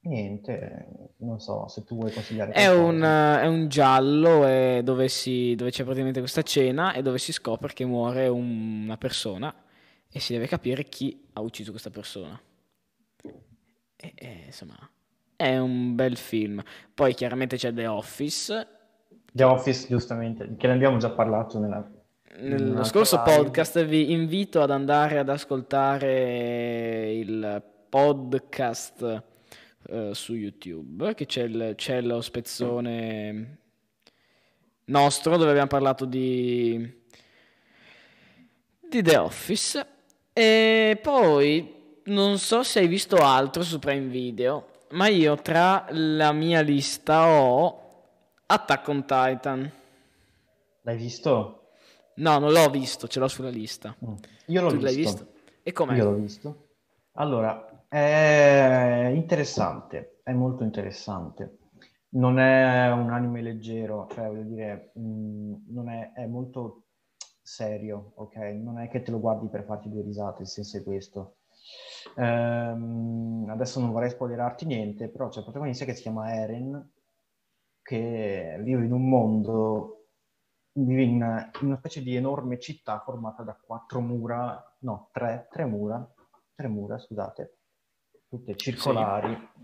[0.09, 5.55] niente, non so se tu vuoi consigliare è un, è un, giallo eh, dove, si,
[5.55, 9.53] dove, c'è praticamente questa cena e dove si scopre che muore un, una persona
[10.11, 12.39] e si deve capire chi ha ucciso questa persona.
[13.95, 14.77] E, e, insomma,
[15.35, 16.61] è un bel film.
[16.93, 18.67] Poi chiaramente c'è The Office
[19.31, 21.87] The Office, giustamente, che ne abbiamo già parlato nella,
[22.39, 23.85] nello scorso podcast.
[23.85, 29.23] Vi invito ad andare ad ascoltare il podcast
[29.89, 33.58] uh, su YouTube, che c'è, il, c'è lo spezzone
[34.86, 37.02] nostro dove abbiamo parlato di,
[38.88, 39.88] di The Office.
[40.34, 46.32] E poi non so se hai visto altro su Prime Video, ma io tra la
[46.32, 47.88] mia lista ho
[48.45, 49.71] Attack on Titan.
[50.82, 51.56] L'hai visto?
[52.15, 53.95] No, non l'ho visto, ce l'ho sulla lista.
[54.04, 54.13] Mm.
[54.47, 54.86] Io l'ho tu visto.
[54.86, 55.28] l'hai visto?
[55.63, 55.95] E com'è?
[55.95, 56.67] Io l'ho visto.
[57.13, 61.58] Allora, è interessante, è molto interessante.
[62.12, 66.84] Non è un anime leggero, cioè voglio dire, mh, mm, non è, è, molto
[67.41, 68.36] serio, ok?
[68.36, 71.38] Non è che te lo guardi per farti due risate, il senso è questo.
[72.17, 76.91] Ehm, adesso non vorrei spoilerarti niente, però c'è un protagonista che si chiama Eren,
[77.82, 80.06] che vive in un mondo,
[80.73, 85.65] vive in, in una specie di enorme città formata da quattro mura, no, tre, tre
[85.65, 86.08] mura,
[86.56, 87.58] tre mura, scusate,
[88.29, 89.35] tutte circolari.
[89.35, 89.57] Sì.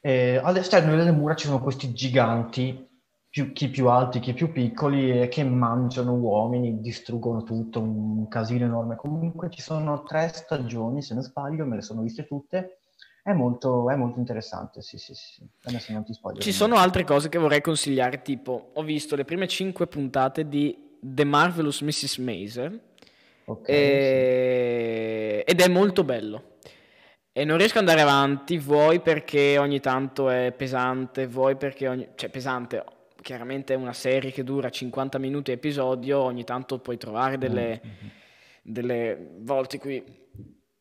[0.00, 2.86] E all'esterno delle mura ci sono questi giganti,
[3.28, 8.96] più, chi più alti, chi più piccoli, che mangiano uomini, distruggono tutto, un casino enorme.
[8.96, 12.78] Comunque ci sono tre stagioni, se non sbaglio, me le sono viste tutte,
[13.22, 15.46] è molto, è molto interessante, sì, sì, sì.
[15.64, 16.40] Adesso non ti spoglio.
[16.40, 20.96] Ci sono altre cose che vorrei consigliare, tipo, ho visto le prime cinque puntate di
[21.00, 22.18] The Marvelous Mrs.
[22.18, 22.80] Maisel
[23.44, 25.44] okay, e...
[25.46, 25.52] sì.
[25.52, 26.56] ed è molto bello.
[27.38, 32.08] E non riesco ad andare avanti, vuoi perché ogni tanto è pesante, vuoi perché ogni...
[32.16, 32.84] cioè pesante,
[33.22, 38.08] chiaramente è una serie che dura 50 minuti episodio, ogni tanto puoi trovare delle, mm-hmm.
[38.62, 40.02] delle volte cui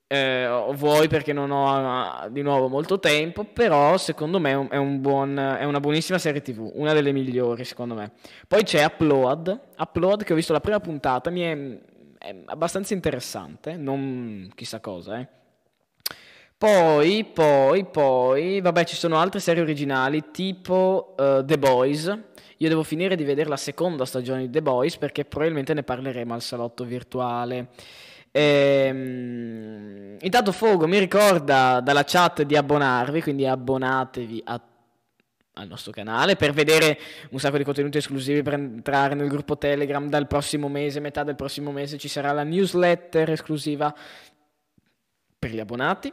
[0.08, 5.00] eh, vuoi perché non ho uh, di nuovo molto tempo, però secondo me è, un
[5.00, 8.13] buon, è, una buonissima serie TV, una delle migliori secondo me.
[8.48, 11.80] Poi c'è Upload, Upload che ho visto la prima puntata, mi è,
[12.17, 15.37] è abbastanza interessante, non chissà cosa, eh.
[16.60, 22.06] Poi, poi, poi, vabbè, ci sono altre serie originali tipo uh, The Boys.
[22.58, 26.34] Io devo finire di vedere la seconda stagione di The Boys perché probabilmente ne parleremo
[26.34, 27.67] al salotto virtuale.
[28.32, 34.60] Ehm, intanto Fogo mi ricorda dalla chat di abbonarvi, quindi abbonatevi a,
[35.54, 36.98] al nostro canale per vedere
[37.30, 41.36] un sacco di contenuti esclusivi, per entrare nel gruppo Telegram dal prossimo mese, metà del
[41.36, 43.96] prossimo mese ci sarà la newsletter esclusiva
[45.38, 46.12] per gli abbonati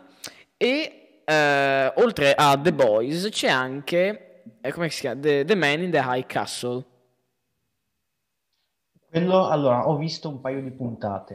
[0.57, 5.21] e eh, oltre a The Boys c'è anche, eh, come si chiama?
[5.21, 6.85] The, The Man in the High Castle.
[9.09, 11.35] Quello, allora, ho visto un paio di puntate.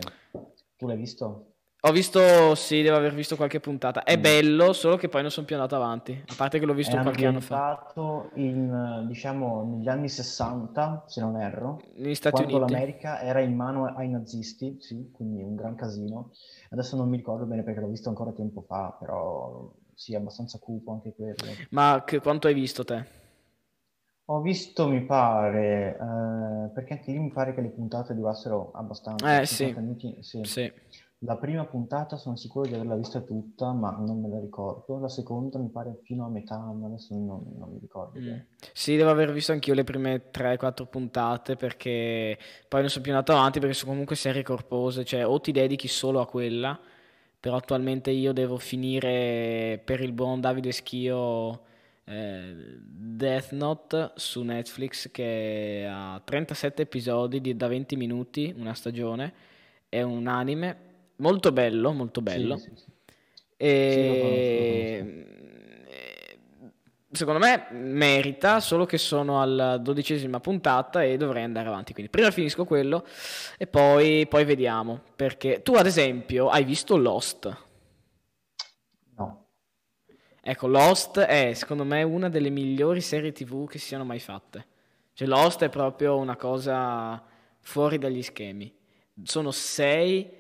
[0.76, 1.49] Tu l'hai visto?
[1.84, 4.04] Ho visto, sì, devo aver visto qualche puntata.
[4.04, 4.22] È mm.
[4.22, 6.24] bello, solo che poi non sono più andato avanti.
[6.28, 7.88] A parte che l'ho visto è qualche anno fa.
[7.94, 11.82] È in, diciamo, negli anni 60, se non erro.
[11.96, 12.74] Negli Stati quando Uniti.
[12.74, 16.32] l'America era in mano ai nazisti, sì, quindi un gran casino.
[16.72, 20.60] Adesso non mi ricordo bene perché l'ho visto ancora tempo fa, però sì, è abbastanza
[20.60, 21.36] cupo anche quello.
[21.70, 23.20] Ma che, quanto hai visto te?
[24.32, 29.40] Ho visto, mi pare, eh, perché anche lì mi pare che le puntate durassero abbastanza.
[29.40, 29.74] Eh sì.
[29.76, 30.42] Minuti, sì.
[30.44, 30.72] sì.
[31.24, 35.00] La prima puntata sono sicuro di averla vista tutta, ma non me la ricordo.
[35.00, 38.20] La seconda mi pare fino a metà, ma adesso non, non mi ricordo.
[38.20, 38.38] Mm.
[38.72, 42.38] Sì, devo aver visto anch'io le prime 3-4 puntate perché
[42.70, 45.90] poi non sono più andato avanti perché sono comunque serie corpose, cioè o ti dedichi
[45.90, 46.80] solo a quella,
[47.38, 51.64] però attualmente io devo finire per il buon Davide Schio
[52.06, 59.34] eh, Death Note su Netflix che ha 37 episodi di, da 20 minuti, una stagione,
[59.90, 60.88] è un anime
[61.20, 62.58] molto bello, molto bello.
[62.58, 62.92] Sì, sì, sì.
[63.56, 65.24] E...
[67.12, 71.92] Secondo me merita, solo che sono alla dodicesima puntata e dovrei andare avanti.
[71.92, 73.04] Quindi prima finisco quello
[73.58, 75.02] e poi, poi vediamo.
[75.16, 77.66] Perché tu, ad esempio, hai visto Lost?
[79.16, 79.48] No.
[80.40, 84.68] Ecco, Lost è secondo me una delle migliori serie TV che siano mai fatte.
[85.14, 87.22] Cioè, Lost è proprio una cosa
[87.60, 88.72] fuori dagli schemi.
[89.24, 90.39] Sono sei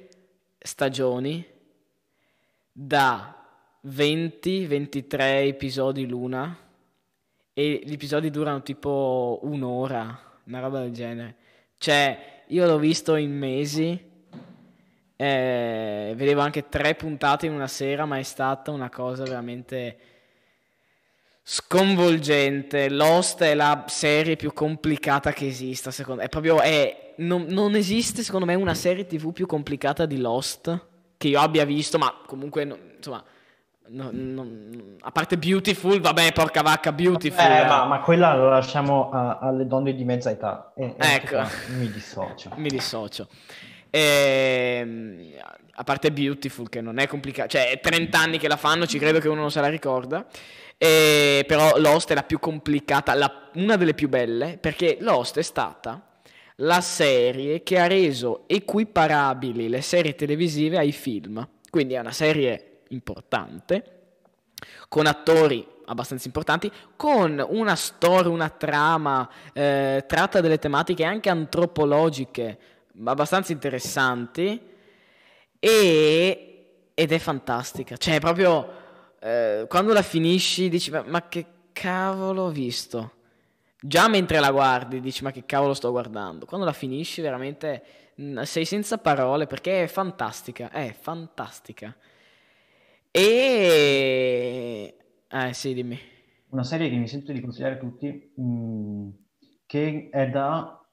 [0.60, 1.46] stagioni
[2.72, 3.36] da
[3.88, 6.58] 20-23 episodi l'una
[7.54, 11.36] e gli episodi durano tipo un'ora, una roba del genere.
[11.78, 14.08] Cioè, io l'ho visto in mesi,
[15.16, 19.98] eh, vedevo anche tre puntate in una sera, ma è stata una cosa veramente
[21.52, 22.90] sconvolgente.
[22.90, 26.28] Lost è la serie più complicata che esista, secondo me.
[26.28, 30.88] È proprio, è, non, non, esiste, secondo me, una serie TV più complicata di Lost
[31.18, 33.24] che io abbia visto, ma comunque, no, insomma,
[33.88, 34.48] no, no,
[35.00, 37.44] a parte Beautiful, vabbè, porca vacca, Beautiful.
[37.44, 40.72] Eh, ma, ma, quella lo lasciamo a, alle donne di mezza età.
[40.76, 41.42] E, ecco.
[41.78, 42.52] Mi dissocio.
[42.58, 43.28] mi dissocio.
[43.90, 45.20] E, ehm,
[45.74, 49.00] a parte Beautiful, che non è complicato, cioè è 30 anni che la fanno, ci
[49.00, 50.28] credo che uno non se la ricorda.
[50.82, 55.42] E, però Lost è la più complicata, la, una delle più belle, perché Lost è
[55.42, 56.02] stata
[56.62, 61.46] la serie che ha reso equiparabili le serie televisive ai film.
[61.70, 63.98] Quindi è una serie importante,
[64.88, 72.58] con attori abbastanza importanti, con una storia, una trama, eh, tratta delle tematiche anche antropologiche
[73.06, 74.62] abbastanza interessanti
[75.60, 77.98] e, ed è fantastica.
[77.98, 78.79] Cioè, proprio
[79.22, 83.14] eh, quando la finisci dici ma, ma, che cavolo ho visto?
[83.82, 86.46] Già mentre la guardi dici ma che cavolo sto guardando?
[86.46, 87.84] Quando la finisci veramente
[88.44, 91.96] sei senza parole perché è fantastica, è fantastica.
[93.12, 94.96] E...
[95.28, 95.98] Eh sì, dimmi.
[96.50, 99.10] Una serie che mi sento di consigliare a tutti, mh,
[99.66, 100.86] che è da...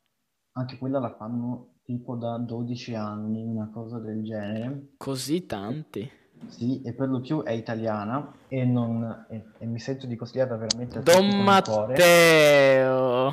[0.52, 4.94] anche quella la fanno tipo da 12 anni, una cosa del genere.
[4.96, 6.08] Così tanti?
[6.48, 10.56] Sì, e per lo più è italiana e, non, e, e mi sento di consigliarla
[10.56, 13.32] veramente a Don Matteo!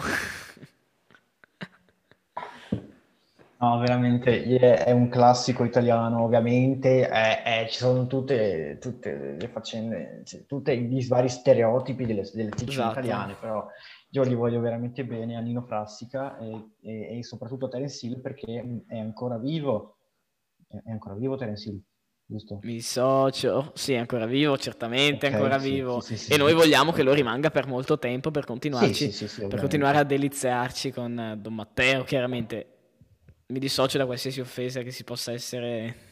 [3.58, 4.44] No, veramente
[4.76, 10.72] è un classico italiano, ovviamente, è, è, ci sono tutte, tutte, le faccende, cioè, tutti
[10.72, 13.00] i vari stereotipi delle, delle esatto.
[13.00, 13.66] italiane, però
[14.10, 18.20] io li voglio veramente bene a Nino Frassica e, e, e soprattutto a Terence Hill
[18.20, 19.96] perché è ancora vivo,
[20.68, 21.82] è ancora vivo Terence Hill
[22.34, 22.60] giusto?
[22.64, 26.00] Mi dissocio, sì, è ancora vivo, certamente, okay, ancora sì, vivo.
[26.00, 30.04] Sì, sì, e noi vogliamo che lo rimanga per molto tempo per per continuare a
[30.04, 32.68] deliziarci con eh, Don Matteo, chiaramente.
[33.48, 36.12] Mi dissocio da qualsiasi offesa che si possa essere...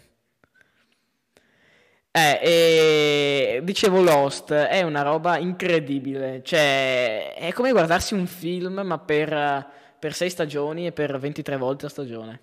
[2.14, 9.00] Eh, e dicevo Lost, è una roba incredibile, cioè è come guardarsi un film ma
[9.00, 9.66] per,
[9.98, 12.40] per sei stagioni e per 23 volte a stagione.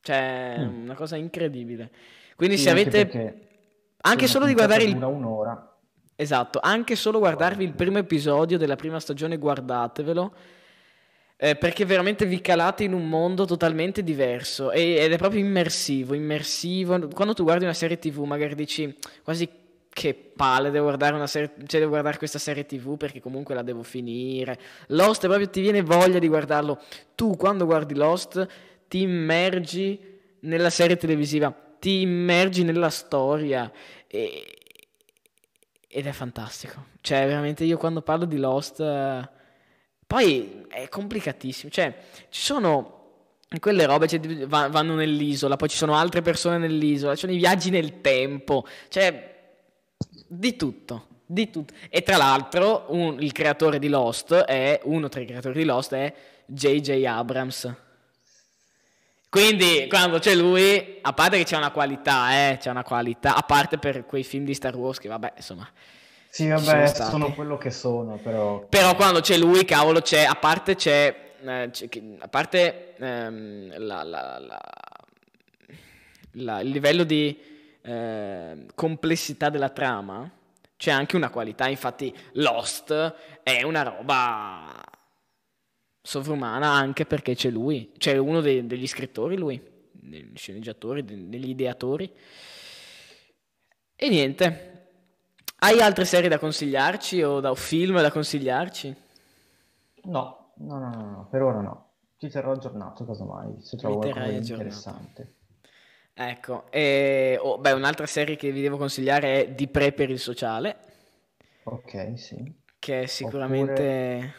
[0.00, 0.82] Cioè, mm.
[0.84, 1.90] una cosa incredibile.
[2.38, 3.00] Quindi sì, se avete...
[3.00, 3.48] Anche,
[4.02, 4.94] anche solo di guardare il...
[4.94, 5.76] un'ora.
[6.14, 10.32] Esatto, anche solo guardarvi il primo episodio della prima stagione, guardatevelo.
[11.36, 16.14] Eh, perché veramente vi calate in un mondo totalmente diverso e, ed è proprio immersivo,
[16.14, 17.08] immersivo.
[17.08, 19.48] Quando tu guardi una serie TV magari dici quasi
[19.88, 23.62] che palle, devo guardare, una serie, cioè devo guardare questa serie TV perché comunque la
[23.62, 24.60] devo finire.
[24.90, 26.80] Lost proprio ti viene voglia di guardarlo.
[27.16, 28.46] Tu quando guardi Lost
[28.86, 29.98] ti immergi
[30.42, 33.70] nella serie televisiva ti immergi nella storia
[34.06, 34.44] e...
[35.88, 36.86] ed è fantastico.
[37.00, 38.80] Cioè, veramente io quando parlo di Lost...
[38.80, 39.36] Eh...
[40.06, 41.94] Poi è complicatissimo, cioè
[42.30, 42.98] ci sono
[43.60, 47.68] quelle robe cioè, vanno nell'isola, poi ci sono altre persone nell'isola, ci sono i viaggi
[47.68, 49.36] nel tempo, cioè
[50.26, 51.74] di tutto, di tutto.
[51.88, 55.94] E tra l'altro un, il creatore di Lost è, uno tra i creatori di Lost
[55.94, 56.14] è
[56.46, 57.04] J.J.
[57.04, 57.74] Abrams.
[59.30, 63.42] Quindi quando c'è lui, a parte che c'è una qualità, eh, c'è una qualità, a
[63.42, 65.68] parte per quei film di Star Wars che vabbè, insomma...
[66.30, 68.60] Sì, vabbè, sono, sono, quello che sono, però...
[68.68, 74.02] Però quando c'è lui, cavolo, c'è, a parte c'è, eh, c'è a parte ehm, la,
[74.02, 74.60] la, la,
[76.32, 77.38] la- il livello di
[77.82, 80.30] eh, complessità della trama,
[80.76, 81.68] c'è anche una qualità.
[81.68, 84.84] Infatti, Lost è una roba
[86.08, 89.60] sovrumana anche perché c'è lui, c'è uno dei- degli scrittori, lui,
[89.92, 92.10] degli sceneggiatori, de- degli ideatori.
[94.04, 94.46] E niente.
[95.58, 98.96] Hai altre serie da consigliarci o da o film da consigliarci?
[100.14, 100.22] No,
[100.56, 101.92] no, no, no, no, per ora no.
[102.16, 105.34] Ti terrò aggiornato, casomai, se trovo qualcosa di interessante.
[106.20, 110.18] Ecco, e, oh, beh, un'altra serie che vi devo consigliare è Di Pre per il
[110.18, 110.76] sociale,
[111.64, 112.36] Ok, sì.
[112.78, 114.34] che è sicuramente...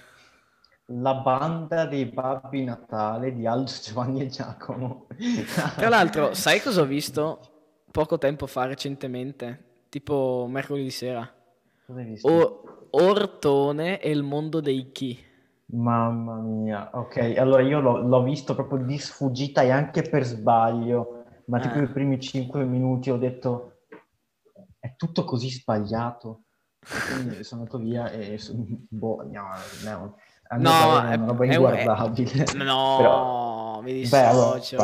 [0.91, 5.05] La banda dei Babbi Natale di Aldo, Giovanni e Giacomo.
[5.75, 7.39] Tra l'altro, sai cosa ho visto
[7.91, 9.65] poco tempo fa recentemente?
[9.89, 11.31] Tipo mercoledì sera.
[11.85, 12.27] Cosa hai visto?
[12.27, 15.15] O- Ortone e il mondo dei chi.
[15.71, 21.25] Mamma mia, ok, allora io l'ho l'ho visto proprio di sfuggita e anche per sbaglio,
[21.45, 21.83] ma tipo Eh.
[21.83, 23.81] i primi cinque minuti ho detto
[24.79, 26.45] è tutto così sbagliato.
[27.13, 29.49] Quindi sono andato via e so- boh, no,
[29.83, 30.15] no,
[30.57, 32.45] No, è è- una roba è inguardabile.
[32.55, 34.77] No, Però- mi Beh, allora, dissocio.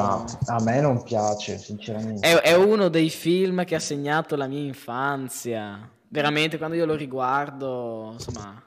[0.46, 2.28] a me non piace, sinceramente.
[2.28, 5.90] È, è uno dei film che ha segnato la mia infanzia.
[6.08, 8.62] Veramente, quando io lo riguardo, insomma,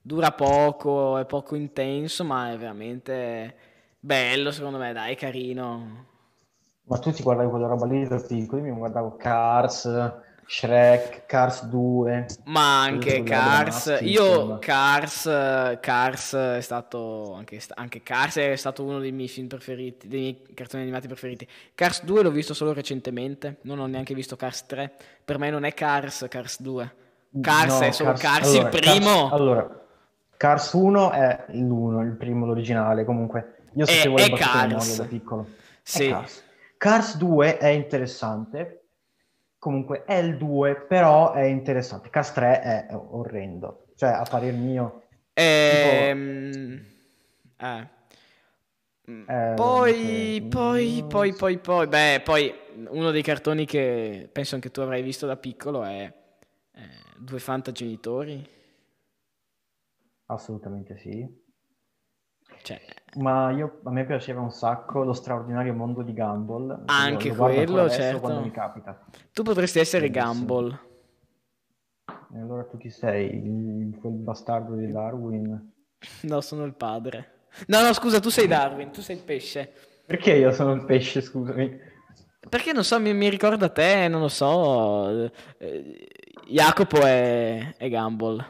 [0.00, 3.54] dura poco, è poco intenso, ma è veramente
[4.00, 6.06] bello, secondo me, dai, è carino.
[6.88, 9.84] Ma tu ti guardavi quella roba lì da piccolo, io mi guardavo Cars,
[10.50, 12.26] Shrek, Cars 2.
[12.46, 14.58] Ma anche Cars, io.
[14.58, 15.24] Cars,
[15.78, 20.42] Cars è stato, anche, anche Cars è stato uno dei miei film preferiti, dei miei
[20.54, 21.46] cartoni animati preferiti.
[21.74, 24.90] Cars 2 l'ho visto solo recentemente, non ho neanche visto Cars 3,
[25.22, 26.94] per me non è Cars, Cars 2.
[27.42, 29.28] Cars No, è solo Cars, allora, il primo.
[29.28, 29.86] Cars- allora,
[30.34, 33.04] Cars 1 è l'1, il primo, l'originale.
[33.04, 34.96] Comunque, io sapevo è le battute Cars.
[34.96, 35.46] da piccolo.
[35.82, 36.08] Sì.
[36.08, 36.42] Cars.
[36.78, 38.77] Cars 2 è interessante.
[39.58, 42.10] Comunque è il 2, però è interessante.
[42.10, 43.86] 3 è orrendo.
[43.96, 45.02] Cioè, a parer mio,
[45.34, 46.84] Ehm,
[47.58, 47.88] eh.
[49.10, 52.54] Mm, Eh, Poi, ok, poi, poi, poi, poi, beh, poi
[52.90, 56.12] uno dei cartoni che penso anche tu avrai visto da piccolo è
[56.72, 56.80] eh,
[57.16, 58.46] Due Fantagenitori.
[60.26, 61.26] assolutamente sì.
[62.62, 62.80] Cioè,
[63.16, 66.82] Ma io, a me piaceva un sacco lo straordinario mondo di Gumball.
[66.86, 68.20] Anche guardo ancora quello, certo.
[68.20, 69.04] Quando mi capita.
[69.32, 70.34] tu potresti essere Bellissimo.
[70.34, 70.78] Gumball.
[72.34, 73.96] E allora tu chi sei?
[74.00, 75.72] Quel bastardo di Darwin?
[76.22, 77.48] No, sono il padre.
[77.66, 79.72] No, no, scusa, tu sei Darwin, tu sei il pesce.
[80.06, 81.76] Perché io sono il pesce, scusami?
[82.48, 85.30] Perché non so, mi, mi ricorda te, non lo so.
[85.58, 86.06] eh,
[86.46, 88.44] Jacopo è, è Gumball.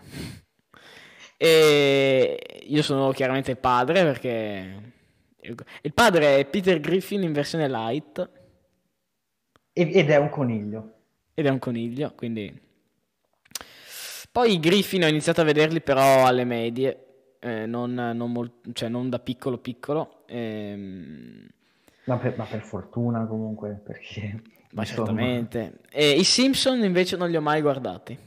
[1.40, 4.92] E io sono chiaramente il padre perché
[5.40, 8.30] il, padre è Peter Griffin in versione light
[9.72, 10.92] ed è un coniglio.
[11.34, 12.66] ed è un coniglio, quindi...
[14.30, 18.88] Poi i Griffin ho iniziato a vederli però alle medie, eh, non, non mol- cioè
[18.88, 20.24] non da piccolo piccolo.
[20.26, 21.46] ehm,
[22.04, 24.42] Ma per, ma per fortuna comunque, perché...
[24.74, 25.80] ma insomma, certamente.
[25.90, 28.18] E i Simpson invece non li ho mai guardati.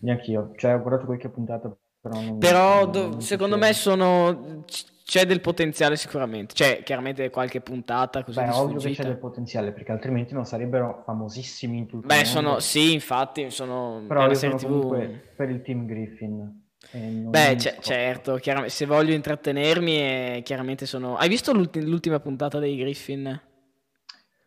[0.00, 0.52] Neanch'io.
[0.56, 1.74] Cioè, ho guardato qualche puntata,
[2.04, 2.38] però non...
[2.38, 4.62] Però non- do- secondo me sono...
[4.66, 6.52] c- c'è del potenziale sicuramente.
[6.52, 11.02] C'è chiaramente qualche puntata così Beh, ovvio che c'è del potenziale, perché altrimenti non sarebbero
[11.04, 12.40] famosissimi in tutto Beh, il mondo.
[12.40, 12.60] sono...
[12.60, 14.04] Sì, infatti, sono...
[14.06, 14.64] Però io sono TV...
[14.64, 16.62] comunque per il team Griffin.
[16.90, 17.80] Beh, scocco.
[17.80, 21.16] certo, chiaramente, se voglio intrattenermi, eh, chiaramente sono...
[21.16, 23.40] Hai visto l'ulti- l'ultima puntata dei Griffin?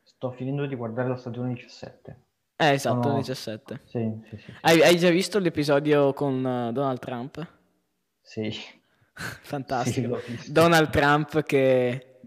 [0.03, 2.25] Sto finendo di guardare la stagione 17.
[2.59, 3.81] Eh, esatto, Sono- 17.
[3.85, 4.51] Sì, sì, sì.
[4.61, 7.47] Hai, hai già visto l'episodio con eh, Donald Trump?
[8.21, 8.51] Sì,
[9.13, 10.19] Fantastico.
[10.49, 12.19] Donald Trump che...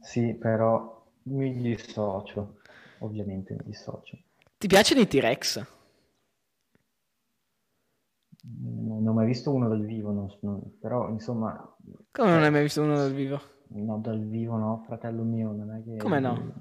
[0.00, 2.58] Sì, però mi dissocio.
[3.00, 4.18] Ovviamente mi dissocio.
[4.58, 5.66] Ti piacciono i T-Rex?
[8.62, 11.74] Non ho mai visto uno dal vivo, non- non- però insomma,
[12.12, 13.40] Come non hai mai visto uno dal vivo?
[13.68, 15.96] no, dal vivo no, fratello mio, non è che...
[15.96, 16.54] Come no?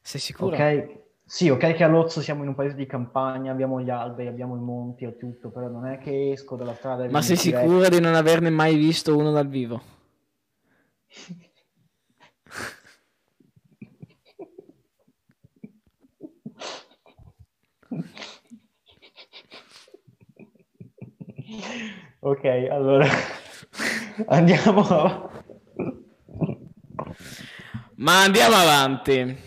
[0.00, 0.54] Sei sicuro?
[0.56, 4.28] Ok, sì, ok che a Lozzo siamo in un paese di campagna, abbiamo gli alberi,
[4.28, 7.36] abbiamo i monti e tutto, però non è che esco dalla strada e Ma sei
[7.36, 9.94] sicuro di non averne mai visto uno dal vivo?
[22.20, 23.06] Ok, allora
[24.26, 25.34] andiamo avanti.
[27.96, 29.45] Ma andiamo avanti.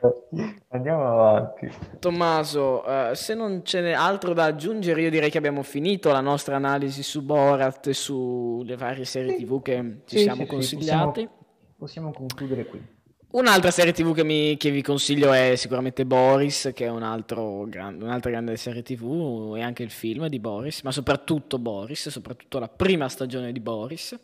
[0.68, 1.70] Andiamo avanti.
[1.98, 6.20] Tommaso, eh, se non ce n'è altro da aggiungere, io direi che abbiamo finito la
[6.20, 9.44] nostra analisi su Borat e sulle varie serie Sì.
[9.44, 11.26] TV che ci Sì, siamo sì, consigliati.
[11.26, 12.98] possiamo, possiamo concludere qui.
[13.32, 17.64] Un'altra serie TV che, mi, che, vi consiglio è sicuramente Boris, che è un altro
[17.68, 22.58] gran, un'altra grande serie TV, e anche il film di Boris, ma soprattutto Boris, soprattutto
[22.58, 24.18] la prima stagione di Boris.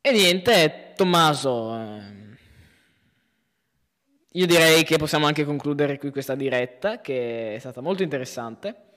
[0.00, 2.29] E niente, Tommaso, eh,
[4.32, 8.88] io direi che possiamo anche concludere qui questa diretta, che è stata molto interessante.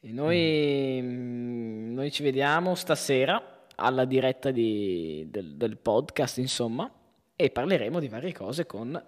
[0.00, 1.94] E noi, mm.
[1.94, 6.90] noi ci vediamo stasera alla diretta di, del, del podcast, insomma
[7.36, 9.02] e parleremo di varie cose con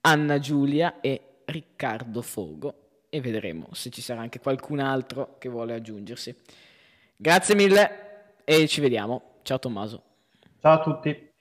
[0.00, 2.74] Anna Giulia e Riccardo Fogo
[3.08, 6.34] e vedremo se ci sarà anche qualcun altro che vuole aggiungersi.
[7.16, 9.38] Grazie mille e ci vediamo.
[9.42, 10.02] Ciao Tommaso.
[10.60, 11.32] Ciao a tutti.